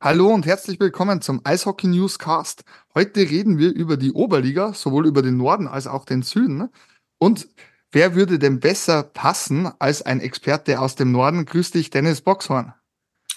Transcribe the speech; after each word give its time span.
Hallo 0.00 0.34
und 0.34 0.46
herzlich 0.46 0.80
willkommen 0.80 1.20
zum 1.20 1.42
Eishockey 1.44 1.86
Newscast. 1.86 2.64
Heute 2.96 3.20
reden 3.20 3.58
wir 3.58 3.72
über 3.72 3.96
die 3.96 4.10
Oberliga, 4.10 4.74
sowohl 4.74 5.06
über 5.06 5.22
den 5.22 5.36
Norden 5.36 5.68
als 5.68 5.86
auch 5.86 6.04
den 6.04 6.22
Süden. 6.22 6.68
Und 7.18 7.46
wer 7.92 8.16
würde 8.16 8.40
denn 8.40 8.58
besser 8.58 9.04
passen 9.04 9.70
als 9.78 10.02
ein 10.02 10.18
Experte 10.18 10.80
aus 10.80 10.96
dem 10.96 11.12
Norden? 11.12 11.44
Grüß 11.44 11.70
dich, 11.70 11.90
Dennis 11.90 12.20
Boxhorn. 12.20 12.74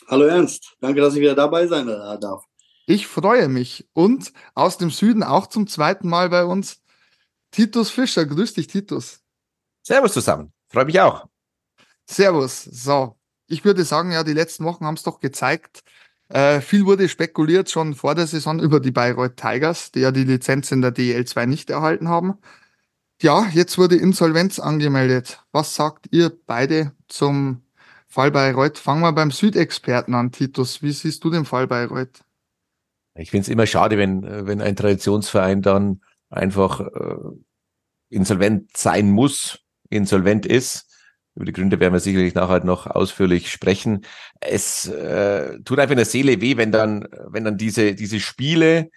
Hallo 0.08 0.26
Ernst, 0.26 0.76
danke, 0.80 1.02
dass 1.02 1.14
ich 1.14 1.22
wieder 1.22 1.36
dabei 1.36 1.68
sein 1.68 1.86
darf. 1.86 2.46
Ich 2.86 3.08
freue 3.08 3.48
mich. 3.48 3.88
Und 3.94 4.34
aus 4.56 4.78
dem 4.78 4.90
Süden 4.90 5.24
auch 5.24 5.48
zum 5.48 5.68
zweiten 5.68 6.10
Mal 6.10 6.30
bei 6.30 6.46
uns 6.46 6.82
Titus 7.52 7.90
Fischer. 7.90 8.26
Grüß 8.26 8.54
dich, 8.54 8.68
Titus. 8.68 9.22
Servus 9.84 10.14
zusammen. 10.14 10.54
Freue 10.70 10.86
mich 10.86 11.00
auch. 11.00 11.28
Servus. 12.06 12.64
So, 12.64 13.18
ich 13.48 13.64
würde 13.64 13.84
sagen, 13.84 14.12
ja, 14.12 14.24
die 14.24 14.34
letzten 14.34 14.66
Wochen 14.66 14.86
haben 14.86 14.96
es 14.96 15.04
doch 15.04 15.20
gezeigt, 15.20 15.84
äh, 16.30 16.62
viel 16.62 16.86
wurde 16.86 17.08
spekuliert 17.10 17.70
schon 17.70 17.94
vor 17.94 18.16
der 18.16 18.28
Saison 18.28 18.60
über 18.60 18.80
die 18.80 18.92
Bayreuth 18.92 19.38
Tigers, 19.38 19.92
die 19.92 20.00
ja 20.00 20.12
die 20.12 20.24
Lizenz 20.24 20.72
in 20.72 20.82
der 20.82 20.92
DL2 20.94 21.46
nicht 21.46 21.70
erhalten 21.70 22.10
haben. 22.10 22.40
Ja, 23.22 23.48
jetzt 23.54 23.78
wurde 23.78 23.96
Insolvenz 23.98 24.60
angemeldet. 24.60 25.44
Was 25.52 25.76
sagt 25.76 26.08
ihr 26.12 26.32
beide 26.48 26.94
zum 27.08 27.64
Fall 28.08 28.32
Bayreuth? 28.32 28.80
Fangen 28.80 29.02
wir 29.02 29.14
beim 29.14 29.32
Südexperten 29.32 30.16
an, 30.16 30.32
Titus. 30.32 30.82
Wie 30.82 30.92
siehst 30.92 31.24
du 31.24 31.30
den 31.30 31.46
Fall 31.46 31.68
Bayreuth? 31.68 32.24
Ich 33.16 33.32
finde 33.32 33.44
es 33.44 33.50
immer 33.50 33.68
schade, 33.68 33.98
wenn, 33.98 34.48
wenn 34.48 34.62
ein 34.62 34.76
Traditionsverein 34.76 35.62
dann 35.62 36.02
einfach 36.30 36.80
äh, 36.80 37.16
insolvent 38.10 38.76
sein 38.76 39.12
muss, 39.12 39.60
insolvent 39.90 40.46
ist 40.46 40.90
über 41.36 41.46
die 41.46 41.54
Gründe 41.54 41.80
werden 41.80 41.94
wir 41.94 42.00
sicherlich 42.00 42.36
nachher 42.36 42.64
noch 42.64 42.86
ausführlich 42.86 43.52
sprechen. 43.52 44.06
Es 44.40 44.88
äh, 44.88 45.60
tut 45.64 45.80
einfach 45.80 45.94
in 45.94 45.98
der 45.98 46.06
Seele 46.06 46.42
weh, 46.42 46.58
wenn 46.58 46.72
dann, 46.72 47.08
wenn 47.26 47.44
dann 47.44 47.58
diese, 47.58 47.96
diese 47.96 48.20
Spiele 48.20 48.90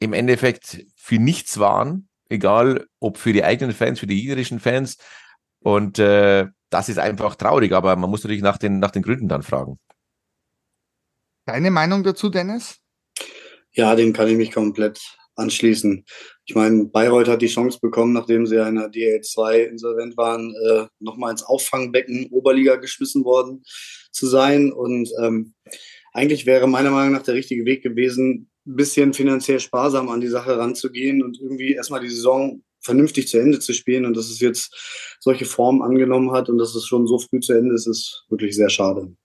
im 0.00 0.12
Endeffekt 0.12 0.84
für 0.96 1.18
nichts 1.18 1.58
waren, 1.58 2.08
egal 2.28 2.86
ob 2.98 3.16
für 3.18 3.32
die 3.32 3.44
eigenen 3.44 3.74
Fans, 3.74 4.00
für 4.00 4.08
die 4.08 4.20
gegnerischen 4.20 4.58
Fans. 4.58 4.98
Und 5.60 6.00
äh, 6.00 6.48
das 6.70 6.88
ist 6.88 6.98
einfach 6.98 7.36
traurig, 7.36 7.72
aber 7.72 7.94
man 7.94 8.10
muss 8.10 8.24
natürlich 8.24 8.42
nach 8.42 8.58
den, 8.58 8.80
nach 8.80 8.90
den 8.90 9.02
Gründen 9.02 9.28
dann 9.28 9.44
fragen. 9.44 9.78
Deine 11.44 11.70
Meinung 11.70 12.02
dazu, 12.02 12.28
Dennis? 12.28 12.81
Ja, 13.74 13.94
dem 13.94 14.12
kann 14.12 14.28
ich 14.28 14.36
mich 14.36 14.52
komplett 14.52 15.00
anschließen. 15.36 16.04
Ich 16.44 16.54
meine, 16.54 16.84
Bayreuth 16.84 17.28
hat 17.28 17.42
die 17.42 17.46
Chance 17.46 17.78
bekommen, 17.80 18.12
nachdem 18.12 18.46
sie 18.46 18.56
in 18.56 18.76
der 18.76 18.90
DL2 18.90 19.64
insolvent 19.64 20.16
waren, 20.16 20.54
äh, 20.54 20.86
nochmal 21.00 21.30
ins 21.30 21.42
Auffangbecken 21.42 22.28
Oberliga 22.30 22.76
geschmissen 22.76 23.24
worden 23.24 23.62
zu 24.10 24.26
sein. 24.26 24.72
Und 24.72 25.10
ähm, 25.22 25.54
eigentlich 26.12 26.44
wäre 26.44 26.66
meiner 26.66 26.90
Meinung 26.90 27.14
nach 27.14 27.22
der 27.22 27.34
richtige 27.34 27.64
Weg 27.64 27.82
gewesen, 27.82 28.50
ein 28.66 28.76
bisschen 28.76 29.12
finanziell 29.14 29.58
sparsam 29.58 30.08
an 30.08 30.20
die 30.20 30.28
Sache 30.28 30.58
ranzugehen 30.58 31.22
und 31.22 31.40
irgendwie 31.40 31.72
erstmal 31.72 32.00
die 32.00 32.10
Saison 32.10 32.62
vernünftig 32.80 33.28
zu 33.28 33.38
Ende 33.38 33.58
zu 33.58 33.72
spielen. 33.72 34.04
Und 34.04 34.16
dass 34.16 34.28
es 34.28 34.40
jetzt 34.40 35.16
solche 35.20 35.46
Formen 35.46 35.82
angenommen 35.82 36.32
hat 36.32 36.48
und 36.48 36.58
dass 36.58 36.74
es 36.74 36.86
schon 36.86 37.06
so 37.06 37.18
früh 37.18 37.40
zu 37.40 37.54
Ende 37.54 37.74
ist, 37.74 37.86
ist 37.86 38.24
wirklich 38.28 38.54
sehr 38.54 38.68
schade. 38.68 39.16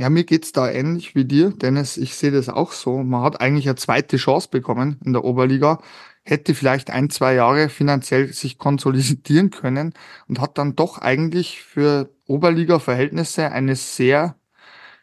Ja, 0.00 0.10
mir 0.10 0.22
geht's 0.22 0.52
da 0.52 0.70
ähnlich 0.70 1.16
wie 1.16 1.24
dir, 1.24 1.50
Dennis. 1.50 1.96
Ich 1.96 2.14
sehe 2.14 2.30
das 2.30 2.48
auch 2.48 2.70
so. 2.70 3.02
Man 3.02 3.22
hat 3.22 3.40
eigentlich 3.40 3.66
eine 3.66 3.74
zweite 3.74 4.16
Chance 4.16 4.48
bekommen 4.48 5.00
in 5.04 5.12
der 5.12 5.24
Oberliga, 5.24 5.80
hätte 6.22 6.54
vielleicht 6.54 6.90
ein, 6.90 7.10
zwei 7.10 7.34
Jahre 7.34 7.68
finanziell 7.68 8.32
sich 8.32 8.58
konsolidieren 8.58 9.50
können 9.50 9.94
und 10.28 10.40
hat 10.40 10.56
dann 10.56 10.76
doch 10.76 10.98
eigentlich 10.98 11.62
für 11.62 12.14
Oberliga-Verhältnisse 12.28 13.50
eine 13.50 13.74
sehr 13.74 14.36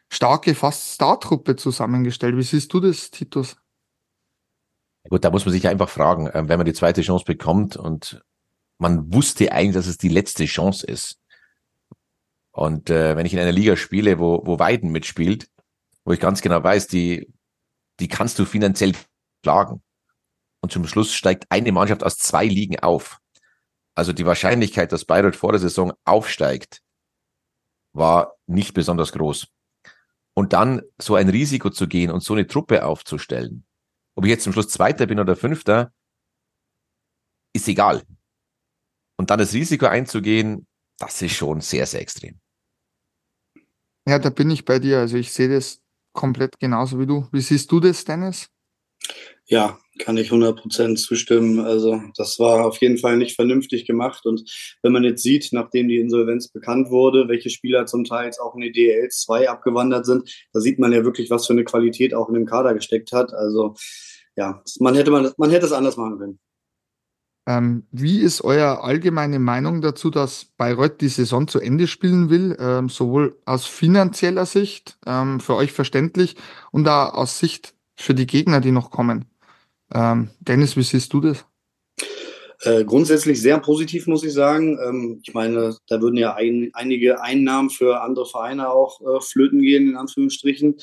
starke, 0.08 0.56
fast 0.56 0.94
Star-Truppe 0.94 1.58
zusammengestellt. 1.58 2.38
Wie 2.38 2.44
siehst 2.44 2.72
du 2.72 2.80
das, 2.80 3.12
Titus? 3.12 3.58
Gut, 5.10 5.26
da 5.26 5.30
muss 5.30 5.46
man 5.46 5.52
sich 5.52 5.68
einfach 5.68 5.90
fragen, 5.90 6.30
ähm, 6.34 6.48
wenn 6.48 6.58
man 6.58 6.66
die 6.66 6.74
zweite 6.74 7.02
Chance 7.02 7.26
bekommt 7.26 7.76
und 7.76 8.24
man 8.78 9.14
wusste 9.14 9.52
eigentlich, 9.52 9.76
dass 9.76 9.88
es 9.88 9.98
die 9.98 10.10
letzte 10.10 10.46
Chance 10.46 10.88
ist 10.88 11.20
und 12.56 12.90
äh, 12.90 13.18
wenn 13.18 13.26
ich 13.26 13.34
in 13.34 13.40
einer 13.40 13.52
Liga 13.52 13.76
spiele, 13.76 14.18
wo, 14.18 14.42
wo 14.46 14.60
Weiden 14.60 14.90
mitspielt, 14.90 15.50
wo 16.06 16.14
ich 16.14 16.22
ganz 16.22 16.42
genau 16.42 16.64
weiß, 16.64 16.88
die, 16.88 17.30
die 18.00 18.08
kannst 18.08 18.40
du 18.40 18.46
finanziell 18.46 18.94
schlagen. 19.44 19.84
Und 20.62 20.72
zum 20.72 20.88
Schluss 20.88 21.14
steigt 21.14 21.48
eine 21.50 21.74
Mannschaft 21.74 22.02
aus 22.02 22.18
zwei 22.18 22.46
Ligen 22.46 22.80
auf. 22.80 23.20
Also 23.94 24.14
die 24.14 24.26
Wahrscheinlichkeit, 24.26 24.94
dass 24.94 25.04
Bayreuth 25.04 25.36
vor 25.36 25.52
der 25.52 25.60
Saison 25.60 25.92
aufsteigt, 26.06 26.82
war 27.92 28.38
nicht 28.48 28.74
besonders 28.74 29.12
groß. 29.12 29.48
Und 30.34 30.54
dann 30.54 30.82
so 30.98 31.16
ein 31.16 31.28
Risiko 31.28 31.70
zu 31.70 31.90
gehen 31.90 32.10
und 32.10 32.24
so 32.24 32.36
eine 32.36 32.48
Truppe 32.48 32.86
aufzustellen, 32.86 33.66
ob 34.16 34.24
ich 34.24 34.30
jetzt 34.30 34.46
zum 34.46 34.54
Schluss 34.54 34.70
Zweiter 34.70 35.08
bin 35.08 35.20
oder 35.20 35.36
Fünfter, 35.36 35.92
ist 37.54 37.68
egal. 37.68 38.02
Und 39.18 39.30
dann 39.30 39.40
das 39.40 39.52
Risiko 39.52 39.88
einzugehen, 39.88 40.68
das 40.98 41.22
ist 41.22 41.34
schon 41.34 41.60
sehr, 41.60 41.86
sehr 41.86 42.00
extrem. 42.00 42.40
Ja, 44.08 44.20
da 44.20 44.30
bin 44.30 44.52
ich 44.52 44.66
bei 44.66 44.80
dir. 44.80 45.00
Also 45.00 45.18
ich 45.18 45.32
sehe 45.32 45.50
das 45.50 45.82
komplett 46.14 46.60
genauso 46.60 47.00
wie 47.00 47.08
du. 47.08 47.28
Wie 47.32 47.42
siehst 47.42 47.72
du 47.72 47.80
das, 47.80 48.06
Dennis? 48.06 48.48
Ja, 49.48 49.78
kann 50.00 50.18
ich 50.18 50.32
100% 50.32 50.96
zustimmen. 50.96 51.60
Also 51.60 52.02
das 52.16 52.40
war 52.40 52.66
auf 52.66 52.82
jeden 52.82 52.98
Fall 52.98 53.18
nicht 53.18 53.36
vernünftig 53.36 53.86
gemacht. 53.86 54.26
Und 54.26 54.50
wenn 54.82 54.92
man 54.92 55.04
jetzt 55.04 55.22
sieht, 55.22 55.50
nachdem 55.52 55.88
die 55.88 56.00
Insolvenz 56.00 56.48
bekannt 56.48 56.90
wurde, 56.90 57.28
welche 57.28 57.50
Spieler 57.50 57.86
zum 57.86 58.04
Teil 58.04 58.32
auch 58.42 58.56
in 58.56 58.62
die 58.62 58.72
DL 58.72 59.10
2 59.10 59.50
abgewandert 59.50 60.06
sind, 60.06 60.30
da 60.52 60.60
sieht 60.60 60.80
man 60.80 60.92
ja 60.92 61.04
wirklich, 61.04 61.30
was 61.30 61.46
für 61.46 61.54
eine 61.54 61.64
Qualität 61.64 62.14
auch 62.14 62.28
in 62.28 62.34
dem 62.34 62.46
Kader 62.46 62.74
gesteckt 62.74 63.12
hat. 63.12 63.34
Also 63.34 63.76
ja, 64.36 64.64
man 64.80 64.96
hätte, 64.96 65.12
man, 65.12 65.32
man 65.38 65.52
hätte 65.52 65.68
es 65.68 65.72
anders 65.72 65.98
machen 65.98 66.18
können. 66.18 66.40
Ähm, 67.48 67.84
wie 67.92 68.20
ist 68.20 68.44
euer 68.44 68.84
allgemeine 68.84 69.38
Meinung 69.38 69.82
dazu, 69.82 70.10
dass 70.10 70.46
Bayreuth 70.58 71.02
die 71.02 71.10
Saison 71.10 71.48
zu 71.48 71.60
Ende 71.60 71.88
spielen 71.88 72.30
will, 72.30 72.58
ähm, 72.60 72.90
sowohl 72.90 73.38
aus 73.46 73.66
finanzieller 73.66 74.48
Sicht, 74.48 74.98
ähm, 75.06 75.40
für 75.40 75.56
euch 75.56 75.72
verständlich, 75.72 76.36
und 76.72 76.88
auch 76.88 77.14
aus 77.14 77.38
Sicht 77.38 77.76
für 77.96 78.16
die 78.16 78.26
Gegner, 78.26 78.62
die 78.62 78.72
noch 78.72 78.90
kommen? 78.90 79.26
Ähm, 79.94 80.30
Dennis, 80.40 80.76
wie 80.76 80.84
siehst 80.84 81.14
du 81.14 81.22
das? 81.22 81.46
Äh, 82.62 82.84
grundsätzlich 82.84 83.40
sehr 83.42 83.60
positiv, 83.60 84.08
muss 84.08 84.24
ich 84.24 84.34
sagen. 84.34 84.80
Ähm, 84.84 85.20
ich 85.24 85.34
meine, 85.34 85.76
da 85.88 86.02
würden 86.02 86.18
ja 86.18 86.34
ein, 86.34 86.72
einige 86.74 87.22
Einnahmen 87.22 87.70
für 87.70 88.02
andere 88.02 88.26
Vereine 88.26 88.70
auch 88.70 89.02
äh, 89.02 89.22
flöten 89.22 89.62
gehen, 89.62 89.90
in 89.90 89.98
Anführungsstrichen. 89.98 90.76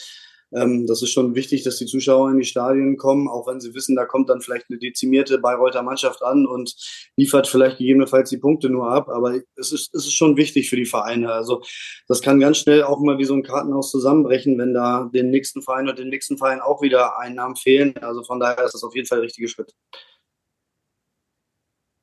Ähm, 0.54 0.86
das 0.86 1.02
ist 1.02 1.10
schon 1.10 1.34
wichtig, 1.34 1.62
dass 1.62 1.78
die 1.78 1.86
Zuschauer 1.86 2.30
in 2.30 2.38
die 2.38 2.44
Stadien 2.44 2.96
kommen, 2.96 3.28
auch 3.28 3.46
wenn 3.46 3.60
sie 3.60 3.74
wissen, 3.74 3.96
da 3.96 4.04
kommt 4.04 4.28
dann 4.28 4.42
vielleicht 4.42 4.66
eine 4.68 4.78
dezimierte 4.78 5.38
Bayreuther 5.38 5.82
Mannschaft 5.82 6.22
an 6.22 6.46
und 6.46 6.74
liefert 7.16 7.48
vielleicht 7.48 7.78
gegebenenfalls 7.78 8.28
die 8.30 8.36
Punkte 8.36 8.68
nur 8.68 8.90
ab. 8.90 9.08
Aber 9.08 9.40
es 9.56 9.72
ist, 9.72 9.94
es 9.94 10.06
ist 10.06 10.14
schon 10.14 10.36
wichtig 10.36 10.68
für 10.68 10.76
die 10.76 10.84
Vereine. 10.84 11.32
Also 11.32 11.62
das 12.06 12.20
kann 12.20 12.40
ganz 12.40 12.58
schnell 12.58 12.82
auch 12.82 13.00
mal 13.00 13.18
wie 13.18 13.24
so 13.24 13.34
ein 13.34 13.42
Kartenhaus 13.42 13.90
zusammenbrechen, 13.90 14.58
wenn 14.58 14.74
da 14.74 15.08
den 15.12 15.30
nächsten 15.30 15.62
Verein 15.62 15.88
und 15.88 15.98
den 15.98 16.08
nächsten 16.08 16.36
Verein 16.36 16.60
auch 16.60 16.82
wieder 16.82 17.18
Einnahmen 17.18 17.56
fehlen. 17.56 17.96
Also 17.98 18.22
von 18.22 18.38
daher 18.38 18.64
ist 18.64 18.74
das 18.74 18.84
auf 18.84 18.94
jeden 18.94 19.06
Fall 19.06 19.18
der 19.18 19.26
richtige 19.26 19.48
Schritt. 19.48 19.72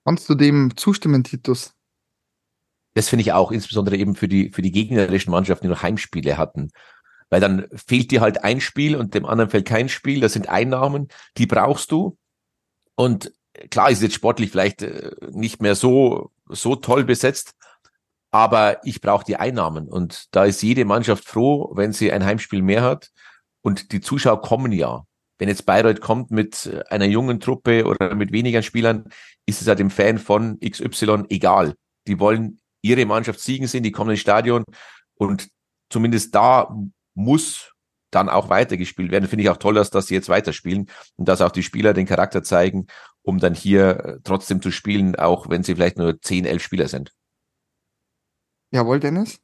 Kannst 0.05 0.27
du 0.27 0.33
dem 0.33 0.75
zustimmen, 0.75 1.23
Titus? 1.23 1.73
Das 2.95 3.09
finde 3.09 3.21
ich 3.21 3.31
auch, 3.31 3.51
insbesondere 3.51 3.97
eben 3.97 4.15
für 4.15 4.27
die, 4.27 4.49
für 4.49 4.63
die 4.63 4.71
gegnerischen 4.71 5.29
Mannschaften, 5.29 5.67
die 5.67 5.69
noch 5.69 5.83
Heimspiele 5.83 6.37
hatten 6.37 6.71
weil 7.29 7.41
dann 7.41 7.67
fehlt 7.73 8.11
dir 8.11 8.21
halt 8.21 8.43
ein 8.43 8.61
Spiel 8.61 8.95
und 8.95 9.13
dem 9.13 9.25
anderen 9.25 9.49
fällt 9.49 9.67
kein 9.67 9.89
Spiel. 9.89 10.19
Das 10.19 10.33
sind 10.33 10.49
Einnahmen, 10.49 11.07
die 11.37 11.45
brauchst 11.45 11.91
du. 11.91 12.17
Und 12.95 13.31
klar 13.69 13.89
ist 13.89 14.01
jetzt 14.01 14.15
sportlich 14.15 14.51
vielleicht 14.51 14.81
äh, 14.81 15.11
nicht 15.29 15.61
mehr 15.61 15.75
so, 15.75 16.31
so 16.47 16.75
toll 16.75 17.03
besetzt, 17.03 17.55
aber 18.31 18.79
ich 18.83 19.01
brauche 19.01 19.25
die 19.25 19.37
Einnahmen. 19.37 19.87
Und 19.87 20.27
da 20.31 20.45
ist 20.45 20.61
jede 20.61 20.85
Mannschaft 20.85 21.25
froh, 21.25 21.71
wenn 21.75 21.93
sie 21.93 22.11
ein 22.11 22.25
Heimspiel 22.25 22.61
mehr 22.61 22.83
hat. 22.83 23.09
Und 23.61 23.91
die 23.91 24.01
Zuschauer 24.01 24.41
kommen 24.41 24.71
ja. 24.71 25.03
Wenn 25.37 25.49
jetzt 25.49 25.65
Bayreuth 25.65 26.01
kommt 26.01 26.31
mit 26.31 26.69
einer 26.89 27.05
jungen 27.05 27.39
Truppe 27.39 27.85
oder 27.85 28.13
mit 28.13 28.31
weniger 28.31 28.61
Spielern, 28.61 29.05
ist 29.45 29.61
es 29.61 29.67
ja 29.67 29.75
dem 29.75 29.89
Fan 29.89 30.17
von 30.17 30.59
XY 30.59 31.23
egal. 31.29 31.75
Die 32.07 32.19
wollen 32.19 32.59
ihre 32.81 33.05
Mannschaft 33.05 33.39
siegen 33.39 33.67
sehen, 33.67 33.83
die 33.83 33.91
kommen 33.91 34.11
ins 34.11 34.19
Stadion 34.19 34.63
und 35.15 35.49
zumindest 35.89 36.35
da 36.35 36.75
muss 37.13 37.73
dann 38.11 38.29
auch 38.29 38.49
weitergespielt 38.49 39.11
werden. 39.11 39.27
Finde 39.27 39.43
ich 39.43 39.49
auch 39.49 39.57
toll, 39.57 39.75
dass, 39.75 39.89
dass 39.89 40.07
sie 40.07 40.15
jetzt 40.15 40.29
weiterspielen 40.29 40.89
und 41.15 41.27
dass 41.27 41.41
auch 41.41 41.51
die 41.51 41.63
Spieler 41.63 41.93
den 41.93 42.07
Charakter 42.07 42.43
zeigen, 42.43 42.87
um 43.21 43.39
dann 43.39 43.53
hier 43.53 43.89
äh, 43.89 44.17
trotzdem 44.23 44.61
zu 44.61 44.71
spielen, 44.71 45.15
auch 45.15 45.49
wenn 45.49 45.63
sie 45.63 45.75
vielleicht 45.75 45.97
nur 45.97 46.19
10, 46.19 46.45
11 46.45 46.63
Spieler 46.63 46.87
sind. 46.87 47.11
Jawohl, 48.71 48.99
Dennis? 48.99 49.39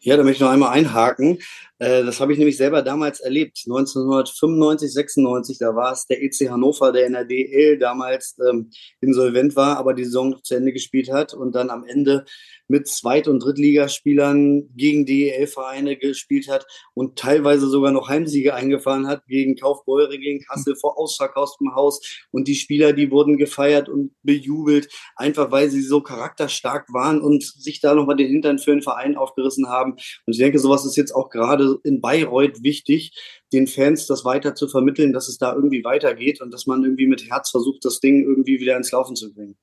Ja, 0.00 0.16
da 0.16 0.22
möchte 0.22 0.36
ich 0.36 0.40
noch 0.40 0.50
einmal 0.50 0.70
einhaken. 0.70 1.38
Äh, 1.80 2.04
das 2.04 2.20
habe 2.20 2.32
ich 2.32 2.38
nämlich 2.38 2.58
selber 2.58 2.82
damals 2.82 3.20
erlebt. 3.20 3.62
1995, 3.66 4.92
96, 4.92 5.58
da 5.58 5.74
war 5.74 5.92
es 5.92 6.06
der 6.06 6.22
EC 6.22 6.50
Hannover, 6.50 6.92
der 6.92 7.06
in 7.06 7.14
der 7.14 7.24
DL 7.24 7.78
damals 7.78 8.36
ähm, 8.48 8.70
insolvent 9.00 9.56
war, 9.56 9.78
aber 9.78 9.94
die 9.94 10.04
Saison 10.04 10.36
zu 10.42 10.54
Ende 10.54 10.72
gespielt 10.72 11.10
hat 11.10 11.32
und 11.32 11.54
dann 11.54 11.70
am 11.70 11.84
Ende 11.84 12.26
mit 12.68 12.86
Zweit- 12.86 13.28
und 13.28 13.42
Drittligaspielern 13.42 14.68
gegen 14.76 15.04
DEL-Vereine 15.06 15.96
gespielt 15.96 16.48
hat 16.48 16.66
und 16.94 17.18
teilweise 17.18 17.66
sogar 17.66 17.90
noch 17.90 18.08
Heimsiege 18.08 18.54
eingefahren 18.54 19.08
hat 19.08 19.26
gegen 19.26 19.56
Kaufbeure, 19.56 20.18
gegen 20.18 20.44
Kassel 20.44 20.76
vor 20.76 20.98
ausverkauftem 20.98 21.74
Haus. 21.74 22.00
Und 22.30 22.46
die 22.46 22.54
Spieler, 22.54 22.92
die 22.92 23.10
wurden 23.10 23.38
gefeiert 23.38 23.88
und 23.88 24.12
bejubelt, 24.22 24.88
einfach 25.16 25.50
weil 25.50 25.70
sie 25.70 25.82
so 25.82 26.00
charakterstark 26.00 26.92
waren 26.92 27.20
und 27.20 27.42
sich 27.42 27.80
da 27.80 27.94
nochmal 27.94 28.16
den 28.16 28.28
Hintern 28.28 28.58
für 28.58 28.70
den 28.70 28.82
Verein 28.82 29.16
aufgerissen 29.16 29.68
haben. 29.68 29.92
Und 29.92 30.32
ich 30.32 30.38
denke, 30.38 30.58
sowas 30.60 30.84
ist 30.84 30.96
jetzt 30.96 31.12
auch 31.12 31.30
gerade 31.30 31.69
in 31.78 32.00
Bayreuth 32.00 32.62
wichtig, 32.62 33.12
den 33.52 33.66
Fans 33.66 34.06
das 34.06 34.24
weiter 34.24 34.54
zu 34.54 34.68
vermitteln, 34.68 35.12
dass 35.12 35.28
es 35.28 35.38
da 35.38 35.54
irgendwie 35.54 35.84
weitergeht 35.84 36.40
und 36.40 36.52
dass 36.52 36.66
man 36.66 36.82
irgendwie 36.82 37.06
mit 37.06 37.28
Herz 37.30 37.50
versucht, 37.50 37.84
das 37.84 38.00
Ding 38.00 38.22
irgendwie 38.22 38.60
wieder 38.60 38.76
ins 38.76 38.92
Laufen 38.92 39.16
zu 39.16 39.32
bringen. 39.32 39.56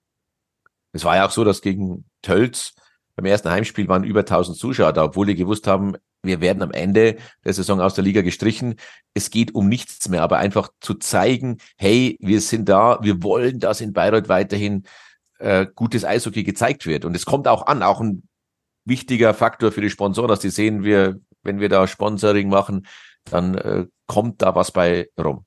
Es 0.93 1.03
war 1.03 1.15
ja 1.15 1.27
auch 1.27 1.31
so, 1.31 1.43
dass 1.43 1.61
gegen 1.61 2.05
Tölz 2.21 2.73
beim 3.15 3.25
ersten 3.25 3.49
Heimspiel 3.49 3.87
waren 3.87 4.03
über 4.03 4.19
1000 4.21 4.57
Zuschauer 4.57 4.93
da, 4.93 5.05
obwohl 5.05 5.25
die 5.25 5.35
gewusst 5.35 5.67
haben, 5.67 5.95
wir 6.23 6.41
werden 6.41 6.61
am 6.61 6.71
Ende 6.71 7.17
der 7.43 7.53
Saison 7.53 7.81
aus 7.81 7.95
der 7.95 8.03
Liga 8.03 8.21
gestrichen. 8.21 8.75
Es 9.13 9.29
geht 9.29 9.55
um 9.55 9.67
nichts 9.67 10.07
mehr, 10.09 10.21
aber 10.21 10.37
einfach 10.37 10.69
zu 10.81 10.93
zeigen, 10.95 11.57
hey, 11.77 12.17
wir 12.21 12.41
sind 12.41 12.69
da, 12.69 12.99
wir 13.01 13.23
wollen, 13.23 13.59
dass 13.59 13.81
in 13.81 13.93
Bayreuth 13.93 14.29
weiterhin 14.29 14.83
äh, 15.39 15.65
gutes 15.73 16.05
Eishockey 16.05 16.43
gezeigt 16.43 16.85
wird. 16.85 17.05
Und 17.05 17.15
es 17.15 17.25
kommt 17.25 17.47
auch 17.47 17.65
an, 17.65 17.83
auch 17.83 18.01
ein 18.01 18.27
wichtiger 18.85 19.33
Faktor 19.33 19.71
für 19.71 19.81
die 19.81 19.89
Sponsoren, 19.89 20.29
dass 20.29 20.39
die 20.39 20.49
sehen, 20.49 20.83
wir, 20.83 21.19
wenn 21.47 21.59
wir 21.59 21.69
da 21.69 21.87
Sponsoring 21.87 22.49
machen, 22.49 22.85
dann 23.25 23.55
äh, 23.55 23.87
kommt 24.05 24.43
da 24.43 24.53
was 24.53 24.71
bei 24.71 25.09
rum. 25.19 25.45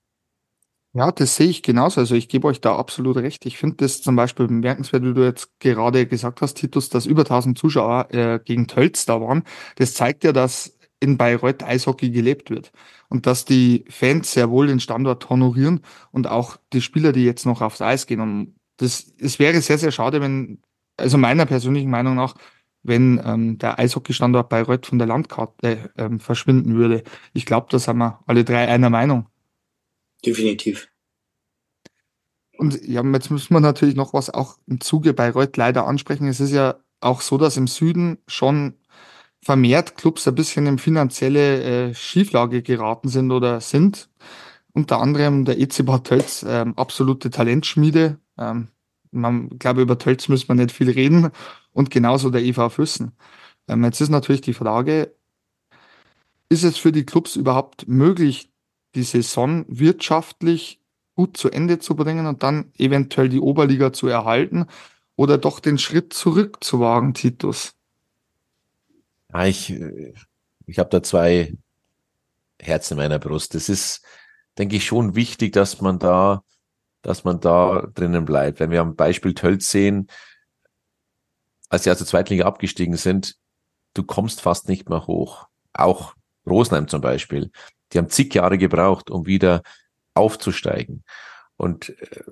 Ja, 0.92 1.12
das 1.12 1.36
sehe 1.36 1.48
ich 1.48 1.62
genauso. 1.62 2.00
Also 2.00 2.16
ich 2.16 2.28
gebe 2.28 2.48
euch 2.48 2.60
da 2.60 2.74
absolut 2.74 3.16
recht. 3.16 3.46
Ich 3.46 3.58
finde 3.58 3.76
das 3.76 4.02
zum 4.02 4.16
Beispiel 4.16 4.48
bemerkenswert, 4.48 5.04
wie 5.04 5.14
du 5.14 5.24
jetzt 5.24 5.48
gerade 5.60 6.04
gesagt 6.06 6.40
hast, 6.40 6.54
Titus, 6.54 6.88
dass 6.88 7.06
über 7.06 7.20
1000 7.20 7.56
Zuschauer 7.56 8.08
äh, 8.12 8.40
gegen 8.44 8.66
Tölz 8.66 9.06
da 9.06 9.20
waren. 9.20 9.44
Das 9.76 9.94
zeigt 9.94 10.24
ja, 10.24 10.32
dass 10.32 10.76
in 10.98 11.16
Bayreuth 11.16 11.62
Eishockey 11.62 12.10
gelebt 12.10 12.50
wird 12.50 12.72
und 13.08 13.26
dass 13.26 13.44
die 13.44 13.84
Fans 13.88 14.32
sehr 14.32 14.50
wohl 14.50 14.66
den 14.66 14.80
Standort 14.80 15.30
honorieren 15.30 15.80
und 16.10 16.26
auch 16.26 16.56
die 16.72 16.82
Spieler, 16.82 17.12
die 17.12 17.24
jetzt 17.24 17.46
noch 17.46 17.62
aufs 17.62 17.80
Eis 17.80 18.06
gehen. 18.06 18.20
Und 18.20 18.56
das, 18.78 19.14
es 19.18 19.38
wäre 19.38 19.60
sehr, 19.60 19.78
sehr 19.78 19.92
schade, 19.92 20.20
wenn, 20.20 20.60
also 20.96 21.18
meiner 21.18 21.46
persönlichen 21.46 21.90
Meinung 21.90 22.16
nach, 22.16 22.34
wenn 22.82 23.20
ähm, 23.24 23.58
der 23.58 23.78
Eishockey-Standort 23.78 24.48
Bayreuth 24.48 24.86
von 24.86 24.98
der 24.98 25.06
Landkarte 25.06 25.90
ähm, 25.96 26.20
verschwinden 26.20 26.76
würde. 26.76 27.02
Ich 27.32 27.46
glaube, 27.46 27.66
da 27.70 27.78
sind 27.78 27.98
wir 27.98 28.20
alle 28.26 28.44
drei 28.44 28.68
einer 28.68 28.90
Meinung. 28.90 29.26
Definitiv. 30.24 30.88
Und 32.56 32.86
ja, 32.86 33.02
jetzt 33.02 33.30
müssen 33.30 33.54
wir 33.54 33.60
natürlich 33.60 33.96
noch 33.96 34.12
was 34.12 34.28
auch 34.28 34.58
im 34.66 34.80
Zuge 34.80 35.14
Bayreuth 35.14 35.56
leider 35.56 35.86
ansprechen. 35.86 36.28
Es 36.28 36.40
ist 36.40 36.52
ja 36.52 36.76
auch 37.00 37.22
so, 37.22 37.38
dass 37.38 37.56
im 37.56 37.66
Süden 37.66 38.18
schon 38.26 38.74
vermehrt 39.42 39.96
Clubs 39.96 40.28
ein 40.28 40.34
bisschen 40.34 40.66
in 40.66 40.78
finanzielle 40.78 41.62
äh, 41.88 41.94
Schieflage 41.94 42.62
geraten 42.62 43.08
sind 43.08 43.30
oder 43.32 43.60
sind. 43.60 44.10
Unter 44.72 45.00
anderem 45.00 45.44
der 45.44 45.58
EC 45.58 45.84
Bad 45.84 46.06
Tölz, 46.06 46.44
ähm, 46.46 46.74
absolute 46.76 47.30
Talentschmiede. 47.30 48.18
Ähm, 48.38 48.68
man 49.10 49.48
glaube, 49.58 49.82
über 49.82 49.98
Tölz 49.98 50.28
müssen 50.28 50.48
wir 50.48 50.54
nicht 50.54 50.72
viel 50.72 50.90
reden. 50.90 51.30
Und 51.72 51.90
genauso 51.90 52.30
der 52.30 52.42
EV 52.42 52.68
Füssen. 52.70 53.12
Ähm, 53.68 53.84
jetzt 53.84 54.00
ist 54.00 54.08
natürlich 54.08 54.40
die 54.40 54.54
Frage, 54.54 55.14
ist 56.48 56.64
es 56.64 56.76
für 56.78 56.92
die 56.92 57.06
Clubs 57.06 57.36
überhaupt 57.36 57.86
möglich, 57.86 58.50
die 58.94 59.04
Saison 59.04 59.64
wirtschaftlich 59.68 60.80
gut 61.14 61.36
zu 61.36 61.50
Ende 61.50 61.78
zu 61.78 61.94
bringen 61.94 62.26
und 62.26 62.42
dann 62.42 62.72
eventuell 62.76 63.28
die 63.28 63.40
Oberliga 63.40 63.92
zu 63.92 64.08
erhalten 64.08 64.66
oder 65.16 65.38
doch 65.38 65.60
den 65.60 65.78
Schritt 65.78 66.12
zurück 66.12 66.64
zu 66.64 66.80
wagen, 66.80 67.14
Titus? 67.14 67.74
Ja, 69.32 69.46
ich 69.46 69.72
ich 70.70 70.78
habe 70.78 70.88
da 70.88 71.02
zwei 71.02 71.54
Herzen 72.60 72.94
in 72.94 72.98
meiner 72.98 73.18
Brust. 73.18 73.54
Das 73.54 73.68
ist, 73.68 74.04
denke 74.56 74.76
ich, 74.76 74.84
schon 74.86 75.16
wichtig, 75.16 75.52
dass 75.52 75.80
man 75.80 75.98
da, 75.98 76.44
dass 77.02 77.24
man 77.24 77.40
da 77.40 77.88
drinnen 77.94 78.24
bleibt. 78.24 78.60
Wenn 78.60 78.70
wir 78.70 78.80
am 78.80 78.94
Beispiel 78.94 79.34
Tölz 79.34 79.70
sehen, 79.70 80.06
als 81.70 81.84
sie 81.84 81.90
aus 81.90 81.98
der 81.98 82.06
zweiten 82.06 82.32
Liga 82.34 82.44
abgestiegen 82.44 82.96
sind, 82.96 83.36
du 83.94 84.02
kommst 84.02 84.40
fast 84.42 84.68
nicht 84.68 84.90
mehr 84.90 85.06
hoch. 85.06 85.46
Auch 85.72 86.14
Rosenheim 86.46 86.88
zum 86.88 87.00
Beispiel. 87.00 87.50
Die 87.92 87.98
haben 87.98 88.10
zig 88.10 88.34
Jahre 88.34 88.58
gebraucht, 88.58 89.10
um 89.10 89.26
wieder 89.26 89.62
aufzusteigen. 90.14 91.04
Und 91.56 91.88
äh, 91.88 92.24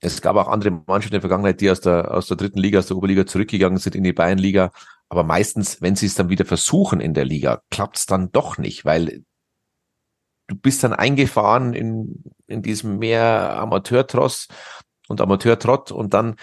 es 0.00 0.22
gab 0.22 0.36
auch 0.36 0.48
andere 0.48 0.70
Mannschaften 0.70 1.16
in 1.16 1.20
der 1.20 1.20
Vergangenheit, 1.20 1.60
die 1.60 1.70
aus 1.70 1.80
der, 1.80 2.14
aus 2.14 2.28
der 2.28 2.36
dritten 2.36 2.58
Liga, 2.58 2.78
aus 2.78 2.86
der 2.86 2.96
Oberliga 2.96 3.26
zurückgegangen 3.26 3.78
sind 3.78 3.94
in 3.94 4.04
die 4.04 4.12
Bayernliga. 4.12 4.72
Aber 5.08 5.24
meistens, 5.24 5.82
wenn 5.82 5.96
sie 5.96 6.06
es 6.06 6.14
dann 6.14 6.30
wieder 6.30 6.44
versuchen 6.44 7.00
in 7.00 7.12
der 7.12 7.24
Liga, 7.24 7.62
klappt 7.70 7.98
es 7.98 8.06
dann 8.06 8.30
doch 8.32 8.56
nicht, 8.56 8.84
weil 8.84 9.24
du 10.46 10.56
bist 10.56 10.82
dann 10.84 10.92
eingefahren 10.92 11.74
in, 11.74 12.24
in 12.46 12.62
diesem 12.62 12.98
mehr 12.98 13.56
Amateurtross 13.58 14.48
und 15.08 15.20
Amateurtrott 15.20 15.90
und 15.92 16.14
dann 16.14 16.36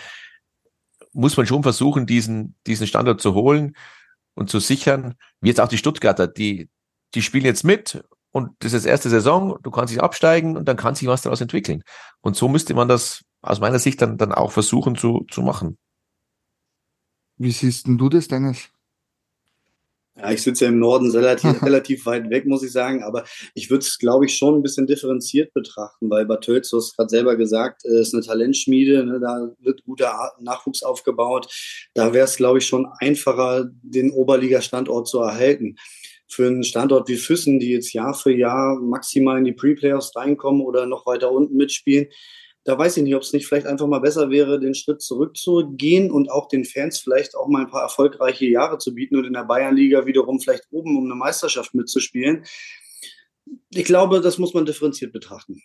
muss 1.17 1.35
man 1.35 1.47
schon 1.47 1.63
versuchen, 1.63 2.05
diesen, 2.05 2.55
diesen 2.67 2.85
Standard 2.85 3.19
zu 3.19 3.33
holen 3.33 3.75
und 4.35 4.49
zu 4.49 4.59
sichern. 4.59 5.15
Wie 5.41 5.49
jetzt 5.49 5.59
auch 5.59 5.67
die 5.67 5.79
Stuttgarter, 5.79 6.27
die, 6.27 6.69
die 7.15 7.23
spielen 7.23 7.45
jetzt 7.45 7.63
mit 7.63 8.03
und 8.31 8.51
das 8.59 8.73
ist 8.73 8.85
erste 8.85 9.09
Saison, 9.09 9.57
du 9.63 9.71
kannst 9.71 9.93
dich 9.93 10.01
absteigen 10.01 10.55
und 10.55 10.67
dann 10.67 10.77
kann 10.77 10.93
sich 10.93 11.07
was 11.07 11.23
daraus 11.23 11.41
entwickeln. 11.41 11.83
Und 12.21 12.35
so 12.35 12.47
müsste 12.47 12.75
man 12.75 12.87
das 12.87 13.23
aus 13.41 13.59
meiner 13.59 13.79
Sicht 13.79 14.01
dann, 14.01 14.17
dann 14.17 14.31
auch 14.31 14.51
versuchen 14.51 14.95
zu, 14.95 15.25
zu 15.31 15.41
machen. 15.41 15.77
Wie 17.37 17.51
siehst 17.51 17.87
denn 17.87 17.97
du 17.97 18.09
das, 18.09 18.27
Dennis? 18.27 18.69
Ja, 20.19 20.31
ich 20.31 20.41
sitze 20.41 20.65
ja 20.65 20.71
im 20.71 20.79
Norden 20.79 21.11
relativ, 21.15 21.61
relativ 21.63 22.05
weit 22.05 22.29
weg, 22.29 22.45
muss 22.45 22.63
ich 22.63 22.71
sagen, 22.71 23.03
aber 23.03 23.23
ich 23.53 23.69
würde 23.69 23.83
es, 23.83 23.97
glaube 23.97 24.25
ich, 24.25 24.35
schon 24.35 24.55
ein 24.55 24.63
bisschen 24.63 24.87
differenziert 24.87 25.53
betrachten, 25.53 26.09
weil 26.09 26.25
Bad 26.25 26.43
Tölz, 26.43 26.69
du 26.69 26.77
hast 26.77 26.95
gerade 26.95 27.09
selber 27.09 27.35
gesagt, 27.35 27.85
äh, 27.85 28.01
ist 28.01 28.13
eine 28.13 28.23
Talentschmiede, 28.23 29.05
ne, 29.05 29.19
da 29.19 29.51
wird 29.59 29.83
guter 29.83 30.33
Nachwuchs 30.39 30.83
aufgebaut. 30.83 31.47
Da 31.93 32.13
wäre 32.13 32.25
es, 32.25 32.37
glaube 32.37 32.57
ich, 32.57 32.65
schon 32.65 32.87
einfacher, 32.99 33.69
den 33.83 34.11
Oberliga-Standort 34.11 35.07
zu 35.07 35.19
erhalten 35.19 35.75
für 36.27 36.47
einen 36.47 36.63
Standort 36.63 37.07
wie 37.07 37.15
Füssen, 37.15 37.59
die 37.59 37.71
jetzt 37.71 37.93
Jahr 37.93 38.13
für 38.13 38.33
Jahr 38.33 38.79
maximal 38.81 39.37
in 39.37 39.45
die 39.45 39.53
Pre-Playoffs 39.53 40.15
reinkommen 40.15 40.61
oder 40.61 40.85
noch 40.85 41.05
weiter 41.05 41.31
unten 41.31 41.55
mitspielen, 41.55 42.07
da 42.67 42.77
weiß 42.77 42.97
ich 42.97 43.03
nicht, 43.03 43.15
ob 43.15 43.21
es 43.21 43.31
nicht 43.31 43.47
vielleicht 43.47 43.65
einfach 43.65 43.87
mal 43.87 44.01
besser 44.01 44.29
wäre, 44.29 44.59
den 44.59 44.75
Schritt 44.75 45.01
zurückzugehen 45.01 46.11
und 46.11 46.29
auch 46.29 46.49
den 46.49 46.65
Fans 46.65 46.99
vielleicht 46.99 47.33
auch 47.33 47.47
mal 47.47 47.61
ein 47.61 47.69
paar 47.69 47.81
erfolgreiche 47.81 48.45
Jahre 48.45 48.77
zu 48.77 48.93
bieten 48.93 49.15
und 49.15 49.23
in 49.23 49.31
der 49.31 49.45
Bayernliga 49.45 50.05
wiederum 50.05 50.41
vielleicht 50.41 50.67
oben 50.69 50.97
um 50.97 51.05
eine 51.05 51.15
Meisterschaft 51.15 51.73
mitzuspielen. 51.73 52.43
Ich 53.69 53.85
glaube, 53.85 54.19
das 54.19 54.37
muss 54.37 54.53
man 54.53 54.65
differenziert 54.65 55.13
betrachten. 55.13 55.61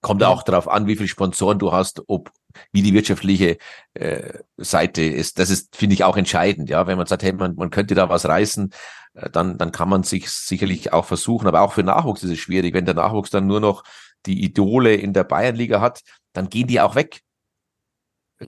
Kommt 0.00 0.24
auch 0.24 0.42
darauf 0.42 0.66
an, 0.66 0.88
wie 0.88 0.96
viele 0.96 1.08
Sponsoren 1.08 1.60
du 1.60 1.70
hast, 1.70 2.02
ob 2.08 2.32
wie 2.72 2.82
die 2.82 2.92
wirtschaftliche 2.92 3.58
äh, 3.94 4.40
Seite 4.56 5.02
ist. 5.02 5.38
Das 5.38 5.48
ist, 5.48 5.76
finde 5.76 5.94
ich, 5.94 6.02
auch 6.02 6.16
entscheidend. 6.16 6.70
Ja, 6.70 6.88
wenn 6.88 6.98
man 6.98 7.06
sagt, 7.06 7.22
hey, 7.22 7.34
man, 7.34 7.54
man 7.54 7.70
könnte 7.70 7.94
da 7.94 8.08
was 8.08 8.26
reißen, 8.26 8.72
äh, 9.14 9.30
dann, 9.30 9.58
dann 9.58 9.70
kann 9.70 9.88
man 9.88 10.02
sich 10.02 10.28
sicherlich 10.28 10.92
auch 10.92 11.04
versuchen. 11.04 11.46
Aber 11.46 11.60
auch 11.60 11.74
für 11.74 11.84
Nachwuchs 11.84 12.24
ist 12.24 12.30
es 12.32 12.38
schwierig. 12.40 12.74
Wenn 12.74 12.86
der 12.86 12.94
Nachwuchs 12.94 13.30
dann 13.30 13.46
nur 13.46 13.60
noch 13.60 13.84
die 14.26 14.44
Idole 14.44 14.94
in 14.94 15.12
der 15.12 15.24
Bayernliga 15.24 15.80
hat, 15.80 16.02
dann 16.32 16.48
gehen 16.48 16.66
die 16.66 16.80
auch 16.80 16.94
weg. 16.94 17.20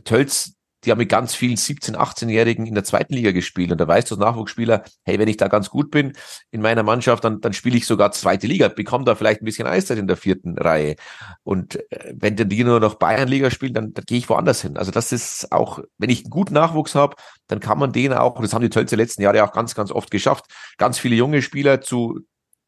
Tölz 0.05 0.55
die 0.85 0.91
haben 0.91 0.99
mit 0.99 1.09
ganz 1.09 1.35
vielen 1.35 1.57
17-, 1.57 1.95
18-Jährigen 1.95 2.67
in 2.67 2.75
der 2.75 2.83
zweiten 2.83 3.15
Liga 3.15 3.31
gespielt. 3.31 3.71
Und 3.71 3.81
da 3.81 3.87
weißt 3.87 4.11
du 4.11 4.17
als 4.17 4.21
Nachwuchsspieler, 4.21 4.83
hey, 5.05 5.19
wenn 5.19 5.29
ich 5.29 5.37
da 5.37 5.49
ganz 5.49 5.71
gut 5.71 5.91
bin 5.91 6.13
in 6.51 6.61
meiner 6.61 6.83
Mannschaft, 6.83 7.25
dann, 7.25 7.41
dann 7.41 7.53
spiele 7.53 7.77
ich 7.77 7.87
sogar 7.87 8.11
zweite 8.13 8.47
Liga, 8.47 8.69
bekomme 8.69 9.05
da 9.05 9.15
vielleicht 9.15 9.43
ein 9.43 9.45
bisschen 9.45 9.67
Eiszeit 9.69 9.99
in 9.99 10.09
der 10.09 10.17
vierten 10.17 10.59
Reihe. 10.59 10.97
Und 11.45 11.77
äh, 11.93 12.15
wenn 12.17 12.37
dann 12.37 12.49
die 12.49 12.65
nur 12.65 12.81
noch 12.81 12.97
Bayernliga 12.97 13.51
spielen, 13.51 13.75
dann, 13.75 13.93
dann 13.93 14.05
gehe 14.05 14.19
ich 14.19 14.29
woanders 14.29 14.63
hin. 14.63 14.77
Also 14.77 14.91
das 14.91 15.13
ist 15.13 15.53
auch, 15.53 15.81
wenn 15.99 16.11
ich 16.11 16.25
einen 16.25 16.31
guten 16.31 16.55
Nachwuchs 16.55 16.95
habe, 16.95 17.17
dann 17.47 17.61
kann 17.61 17.79
man 17.79 17.93
den 17.93 18.13
auch, 18.13 18.37
und 18.37 18.43
das 18.43 18.53
haben 18.53 18.63
die 18.63 18.71
Tölzer 18.71 18.97
letzten 18.97 19.23
Jahre 19.23 19.45
auch 19.45 19.53
ganz, 19.53 19.75
ganz 19.75 19.93
oft 19.93 20.11
geschafft, 20.11 20.47
ganz 20.79 20.99
viele 20.99 21.15
junge 21.15 21.43
Spieler 21.43 21.81
zu 21.81 22.21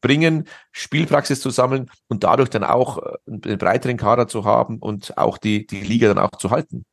bringen, 0.05 0.47
Spielpraxis 0.71 1.41
zu 1.41 1.49
sammeln 1.49 1.89
und 2.07 2.23
dadurch 2.23 2.49
dann 2.49 2.63
auch 2.63 2.99
äh, 2.99 3.17
einen 3.27 3.57
breiteren 3.57 3.97
Kader 3.97 4.27
zu 4.27 4.45
haben 4.45 4.79
und 4.79 5.17
auch 5.17 5.37
die, 5.37 5.65
die 5.65 5.81
Liga 5.81 6.07
dann 6.07 6.19
auch 6.19 6.37
zu 6.37 6.51
halten 6.51 6.85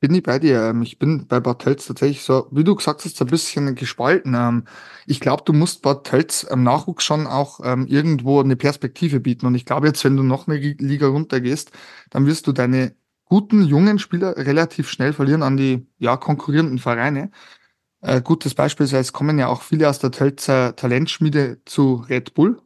bin 0.00 0.14
ich 0.14 0.22
bei 0.22 0.38
dir. 0.38 0.62
Ähm, 0.62 0.82
ich 0.82 0.98
bin 0.98 1.26
bei 1.26 1.40
Bad 1.40 1.60
Tölz 1.60 1.86
tatsächlich 1.86 2.22
so, 2.22 2.46
wie 2.50 2.64
du 2.64 2.74
gesagt 2.74 3.04
hast, 3.04 3.20
ein 3.20 3.28
bisschen 3.28 3.74
gespalten. 3.74 4.34
Ähm, 4.34 4.64
ich 5.06 5.20
glaube, 5.20 5.42
du 5.44 5.52
musst 5.52 5.82
Bad 5.82 6.04
Tölz 6.04 6.44
im 6.44 6.62
Nachwuchs 6.62 7.04
schon 7.04 7.26
auch 7.26 7.60
ähm, 7.64 7.86
irgendwo 7.86 8.40
eine 8.40 8.56
Perspektive 8.56 9.20
bieten. 9.20 9.46
Und 9.46 9.54
ich 9.54 9.64
glaube 9.64 9.86
jetzt, 9.88 10.04
wenn 10.04 10.16
du 10.16 10.22
noch 10.22 10.48
eine 10.48 10.58
Liga 10.58 11.08
runtergehst, 11.08 11.72
dann 12.10 12.26
wirst 12.26 12.46
du 12.46 12.52
deine 12.52 12.94
guten, 13.24 13.62
jungen 13.62 13.98
Spieler 13.98 14.36
relativ 14.36 14.88
schnell 14.88 15.12
verlieren 15.12 15.42
an 15.42 15.56
die 15.56 15.86
ja, 15.98 16.16
konkurrierenden 16.16 16.78
Vereine. 16.78 17.30
Äh, 18.00 18.22
gutes 18.22 18.54
Beispiel 18.54 18.84
ist, 18.84 18.92
es 18.92 19.12
kommen 19.12 19.38
ja 19.38 19.48
auch 19.48 19.62
viele 19.62 19.88
aus 19.88 19.98
der 19.98 20.10
Tölzer 20.10 20.76
Talentschmiede 20.76 21.58
zu 21.64 22.04
Red 22.08 22.34
Bull 22.34 22.60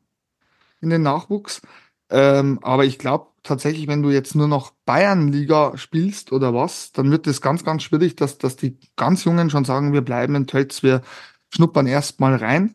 in 0.80 0.90
den 0.90 1.02
Nachwuchs. 1.02 1.62
Ähm, 2.10 2.58
aber 2.62 2.84
ich 2.84 2.98
glaube 2.98 3.28
tatsächlich, 3.42 3.88
wenn 3.88 4.02
du 4.02 4.10
jetzt 4.10 4.34
nur 4.34 4.48
noch 4.48 4.72
Bayernliga 4.84 5.76
spielst 5.76 6.32
oder 6.32 6.54
was, 6.54 6.92
dann 6.92 7.10
wird 7.10 7.26
es 7.26 7.40
ganz, 7.40 7.64
ganz 7.64 7.82
schwierig, 7.82 8.16
dass, 8.16 8.38
dass 8.38 8.56
die 8.56 8.78
ganz 8.96 9.24
Jungen 9.24 9.50
schon 9.50 9.64
sagen, 9.64 9.92
wir 9.92 10.02
bleiben 10.02 10.34
in 10.34 10.46
Tölz, 10.46 10.82
wir 10.82 11.02
schnuppern 11.48 11.86
erstmal 11.86 12.36
rein. 12.36 12.74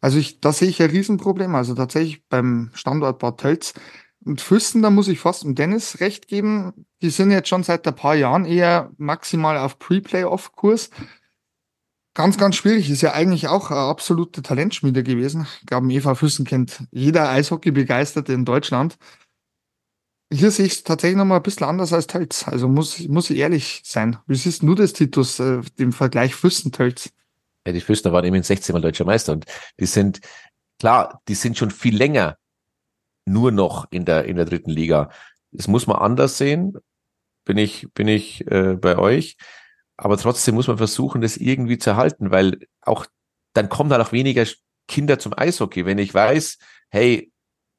Also 0.00 0.18
ich, 0.18 0.40
da 0.40 0.52
sehe 0.52 0.68
ich 0.68 0.82
ein 0.82 0.90
Riesenproblem. 0.90 1.54
Also 1.54 1.74
tatsächlich 1.74 2.26
beim 2.28 2.70
Standort 2.74 3.18
Bad 3.18 3.40
Tölz 3.40 3.74
und 4.24 4.40
Füssen, 4.40 4.82
da 4.82 4.90
muss 4.90 5.08
ich 5.08 5.20
fast 5.20 5.44
dem 5.44 5.54
Dennis 5.54 6.00
recht 6.00 6.28
geben. 6.28 6.86
Die 7.02 7.10
sind 7.10 7.30
jetzt 7.30 7.48
schon 7.48 7.62
seit 7.62 7.86
ein 7.86 7.94
paar 7.94 8.14
Jahren 8.14 8.44
eher 8.44 8.90
maximal 8.98 9.56
auf 9.58 9.78
Pre-Playoff-Kurs. 9.78 10.90
Ganz, 12.16 12.38
ganz 12.38 12.56
schwierig. 12.56 12.88
Ist 12.88 13.02
ja 13.02 13.12
eigentlich 13.12 13.46
auch 13.46 13.70
eine 13.70 13.80
absolute 13.80 14.40
Talentschmiede 14.40 15.02
gewesen. 15.02 15.46
Ich 15.60 15.66
glaube, 15.66 15.92
Eva 15.92 16.14
Füssen 16.14 16.46
kennt 16.46 16.82
jeder 16.90 17.28
Eishockey-Begeisterte 17.28 18.32
in 18.32 18.46
Deutschland. 18.46 18.96
Hier 20.32 20.50
sehe 20.50 20.64
ich 20.64 20.72
es 20.72 20.82
tatsächlich 20.82 21.18
nochmal 21.18 21.40
ein 21.40 21.42
bisschen 21.42 21.66
anders 21.66 21.92
als 21.92 22.06
Tölz. 22.06 22.48
Also 22.48 22.68
muss, 22.68 23.06
muss 23.06 23.28
ich 23.28 23.36
ehrlich 23.36 23.82
sein. 23.84 24.16
Wie 24.26 24.34
siehst 24.34 24.62
du 24.62 24.74
das, 24.74 24.94
Titus, 24.94 25.38
äh, 25.40 25.60
dem 25.78 25.92
Vergleich 25.92 26.34
Füssen-Tölz? 26.34 27.10
Ja, 27.66 27.74
die 27.74 27.82
Füßner 27.82 28.10
waren 28.12 28.24
immerhin 28.24 28.44
16 28.44 28.72
Mal 28.72 28.80
deutscher 28.80 29.04
Meister 29.04 29.34
und 29.34 29.44
die 29.78 29.84
sind, 29.84 30.22
klar, 30.78 31.20
die 31.28 31.34
sind 31.34 31.58
schon 31.58 31.70
viel 31.70 31.94
länger 31.94 32.38
nur 33.26 33.52
noch 33.52 33.88
in 33.90 34.06
der, 34.06 34.24
in 34.24 34.36
der 34.36 34.46
dritten 34.46 34.70
Liga. 34.70 35.10
Das 35.52 35.68
muss 35.68 35.86
man 35.86 35.98
anders 35.98 36.38
sehen. 36.38 36.78
Bin 37.44 37.58
ich, 37.58 37.88
bin 37.92 38.08
ich 38.08 38.50
äh, 38.50 38.74
bei 38.80 38.96
euch. 38.96 39.36
Aber 39.96 40.16
trotzdem 40.18 40.54
muss 40.54 40.68
man 40.68 40.78
versuchen, 40.78 41.20
das 41.20 41.36
irgendwie 41.36 41.78
zu 41.78 41.90
erhalten, 41.90 42.30
weil 42.30 42.66
auch 42.82 43.06
dann 43.54 43.68
kommen 43.68 43.90
dann 43.90 44.02
auch 44.02 44.12
weniger 44.12 44.46
Kinder 44.88 45.18
zum 45.18 45.32
Eishockey. 45.36 45.86
Wenn 45.86 45.98
ich 45.98 46.12
weiß, 46.12 46.58
hey, 46.90 47.32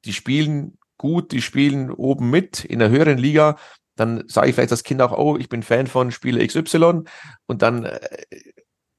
die 0.04 0.12
spielen 0.12 0.78
gut, 0.96 1.32
die 1.32 1.42
spielen 1.42 1.90
oben 1.90 2.30
mit 2.30 2.64
in 2.64 2.80
der 2.80 2.90
höheren 2.90 3.18
Liga, 3.18 3.56
dann 3.96 4.24
sage 4.28 4.48
ich 4.48 4.54
vielleicht 4.54 4.72
das 4.72 4.82
Kind 4.84 5.00
auch, 5.02 5.16
oh, 5.16 5.36
ich 5.36 5.48
bin 5.48 5.62
Fan 5.62 5.86
von 5.86 6.10
Spieler 6.10 6.44
XY 6.44 7.02
und 7.46 7.62
dann 7.62 7.84
äh, 7.84 8.00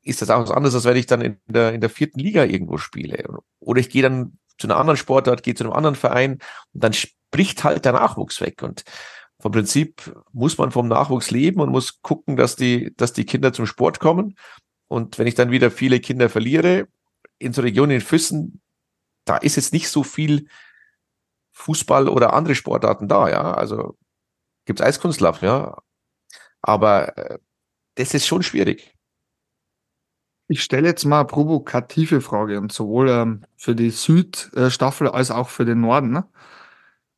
ist 0.04 0.22
das 0.22 0.30
auch 0.30 0.42
was 0.42 0.52
anderes, 0.52 0.76
als 0.76 0.86
wenn 0.86 0.98
ich 0.98 1.06
dann 1.06 1.22
in 1.22 1.38
der, 1.48 1.74
in 1.74 1.82
der 1.82 1.90
vierten 1.90 2.20
Liga 2.20 2.44
irgendwo 2.44 2.78
spiele. 2.78 3.24
Oder 3.60 3.80
ich 3.80 3.90
gehe 3.90 4.02
dann 4.02 4.38
zu 4.58 4.68
einer 4.68 4.78
anderen 4.78 4.98
Sportart, 4.98 5.44
gehe 5.44 5.56
zu 5.56 5.64
einem 5.64 5.74
anderen 5.74 5.96
Verein 5.96 6.40
und 6.74 6.84
dann 6.84 6.94
spricht 6.94 7.64
halt 7.64 7.86
der 7.86 7.94
Nachwuchs 7.94 8.42
weg. 8.42 8.62
Und 8.62 8.84
vom 9.40 9.52
Prinzip 9.52 10.14
muss 10.34 10.58
man 10.58 10.72
vom 10.72 10.88
Nachwuchs 10.88 11.32
leben 11.32 11.62
und 11.62 11.70
muss 11.70 12.02
gucken, 12.02 12.36
dass 12.36 12.56
die, 12.56 12.94
dass 12.98 13.14
die 13.14 13.26
Kinder 13.26 13.54
zum 13.54 13.66
Sport 13.66 14.00
kommen. 14.00 14.38
Und 14.88 15.18
wenn 15.18 15.28
ich 15.28 15.36
dann 15.36 15.52
wieder 15.52 15.72
viele 15.72 16.00
Kinder 16.00 16.30
verliere, 16.30 16.88
in 17.38 17.54
so 17.54 17.62
Regionen 17.62 17.94
in 17.94 18.02
Füssen, 18.02 18.62
da 19.24 19.38
ist 19.38 19.56
jetzt 19.56 19.72
nicht 19.72 19.90
so 19.90 20.04
viel 20.04 20.48
Fußball 21.52 22.10
oder 22.10 22.34
andere 22.34 22.56
Sportarten 22.56 23.08
da, 23.08 23.30
ja. 23.30 23.54
Also 23.54 23.98
gibt's 24.66 24.82
Eiskunstlauf, 24.82 25.42
ja. 25.42 25.78
Aber 26.62 27.18
äh, 27.18 27.40
das 27.96 28.14
ist 28.14 28.28
schon 28.28 28.44
schwierig. 28.44 28.94
Ich 30.48 30.64
stelle 30.64 30.88
jetzt 30.88 31.06
mal 31.06 31.20
eine 31.20 31.28
provokative 31.28 32.22
Frage 32.22 32.60
und 32.60 32.72
sowohl 32.72 33.10
ähm, 33.10 33.46
für 33.56 33.76
die 33.76 33.92
Südstaffel 33.92 35.08
als 35.08 35.32
auch 35.32 35.48
für 35.48 35.64
den 35.64 35.82
Norden. 35.82 36.12
Ne? 36.12 36.26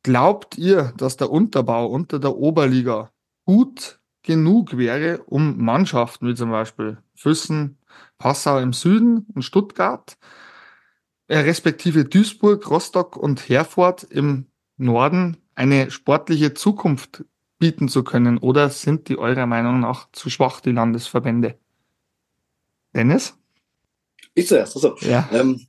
Glaubt 0.02 0.58
ihr, 0.58 0.92
dass 0.96 1.16
der 1.16 1.30
Unterbau 1.30 1.86
unter 1.86 2.18
der 2.18 2.36
Oberliga 2.36 3.12
gut 3.44 4.00
genug 4.22 4.76
wäre, 4.76 5.22
um 5.24 5.58
Mannschaften 5.58 6.28
wie 6.28 6.34
zum 6.34 6.50
Beispiel 6.50 6.98
Füssen, 7.14 7.78
Passau 8.18 8.58
im 8.58 8.72
Süden 8.72 9.26
und 9.34 9.42
Stuttgart, 9.42 10.16
äh, 11.28 11.38
respektive 11.38 12.04
Duisburg, 12.04 12.68
Rostock 12.68 13.16
und 13.16 13.48
Herford 13.48 14.04
im 14.04 14.46
Norden 14.76 15.36
eine 15.54 15.90
sportliche 15.90 16.54
Zukunft 16.54 17.24
bieten 17.58 17.88
zu 17.88 18.02
können? 18.02 18.38
Oder 18.38 18.70
sind 18.70 19.08
die 19.08 19.18
eurer 19.18 19.46
Meinung 19.46 19.80
nach 19.80 20.10
zu 20.12 20.30
schwach, 20.30 20.60
die 20.60 20.72
Landesverbände? 20.72 21.58
Dennis? 22.94 23.34
Ich 24.34 24.48
zuerst, 24.48 24.76
achso. 24.76 24.96
Ja. 25.00 25.28
Ähm, 25.32 25.66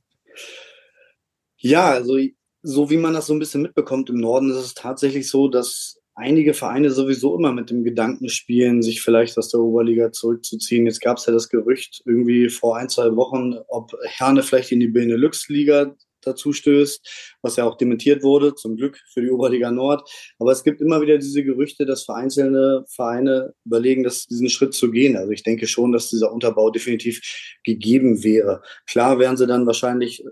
ja, 1.56 1.90
also 1.90 2.18
so 2.64 2.90
wie 2.90 2.96
man 2.96 3.12
das 3.12 3.26
so 3.26 3.34
ein 3.34 3.38
bisschen 3.38 3.62
mitbekommt 3.62 4.08
im 4.08 4.16
Norden, 4.16 4.50
ist 4.50 4.56
es 4.56 4.74
tatsächlich 4.74 5.28
so, 5.28 5.48
dass 5.48 6.00
einige 6.14 6.54
Vereine 6.54 6.90
sowieso 6.90 7.36
immer 7.36 7.52
mit 7.52 7.70
dem 7.70 7.84
Gedanken 7.84 8.28
spielen, 8.28 8.82
sich 8.82 9.02
vielleicht 9.02 9.36
aus 9.36 9.50
der 9.50 9.60
Oberliga 9.60 10.12
zurückzuziehen. 10.12 10.86
Jetzt 10.86 11.00
gab 11.00 11.18
es 11.18 11.26
ja 11.26 11.32
das 11.32 11.48
Gerücht 11.50 12.02
irgendwie 12.06 12.48
vor 12.48 12.76
ein, 12.76 12.88
zwei 12.88 13.14
Wochen, 13.16 13.54
ob 13.68 13.92
Herne 14.04 14.42
vielleicht 14.42 14.72
in 14.72 14.80
die 14.80 14.88
Benelux-Liga 14.88 15.94
dazu 16.22 16.54
stößt, 16.54 17.36
was 17.42 17.56
ja 17.56 17.64
auch 17.64 17.76
dementiert 17.76 18.22
wurde, 18.22 18.54
zum 18.54 18.76
Glück 18.76 18.98
für 19.12 19.20
die 19.20 19.30
Oberliga 19.30 19.70
Nord. 19.70 20.08
Aber 20.38 20.52
es 20.52 20.64
gibt 20.64 20.80
immer 20.80 21.02
wieder 21.02 21.18
diese 21.18 21.44
Gerüchte, 21.44 21.84
dass 21.84 22.04
vereinzelte 22.04 22.84
Vereine 22.88 23.52
überlegen, 23.66 24.04
das, 24.04 24.24
diesen 24.24 24.48
Schritt 24.48 24.72
zu 24.72 24.90
gehen. 24.90 25.18
Also 25.18 25.32
ich 25.32 25.42
denke 25.42 25.66
schon, 25.66 25.92
dass 25.92 26.08
dieser 26.08 26.32
Unterbau 26.32 26.70
definitiv 26.70 27.20
gegeben 27.62 28.24
wäre. 28.24 28.62
Klar 28.86 29.18
wären 29.18 29.36
sie 29.36 29.46
dann 29.46 29.66
wahrscheinlich 29.66 30.24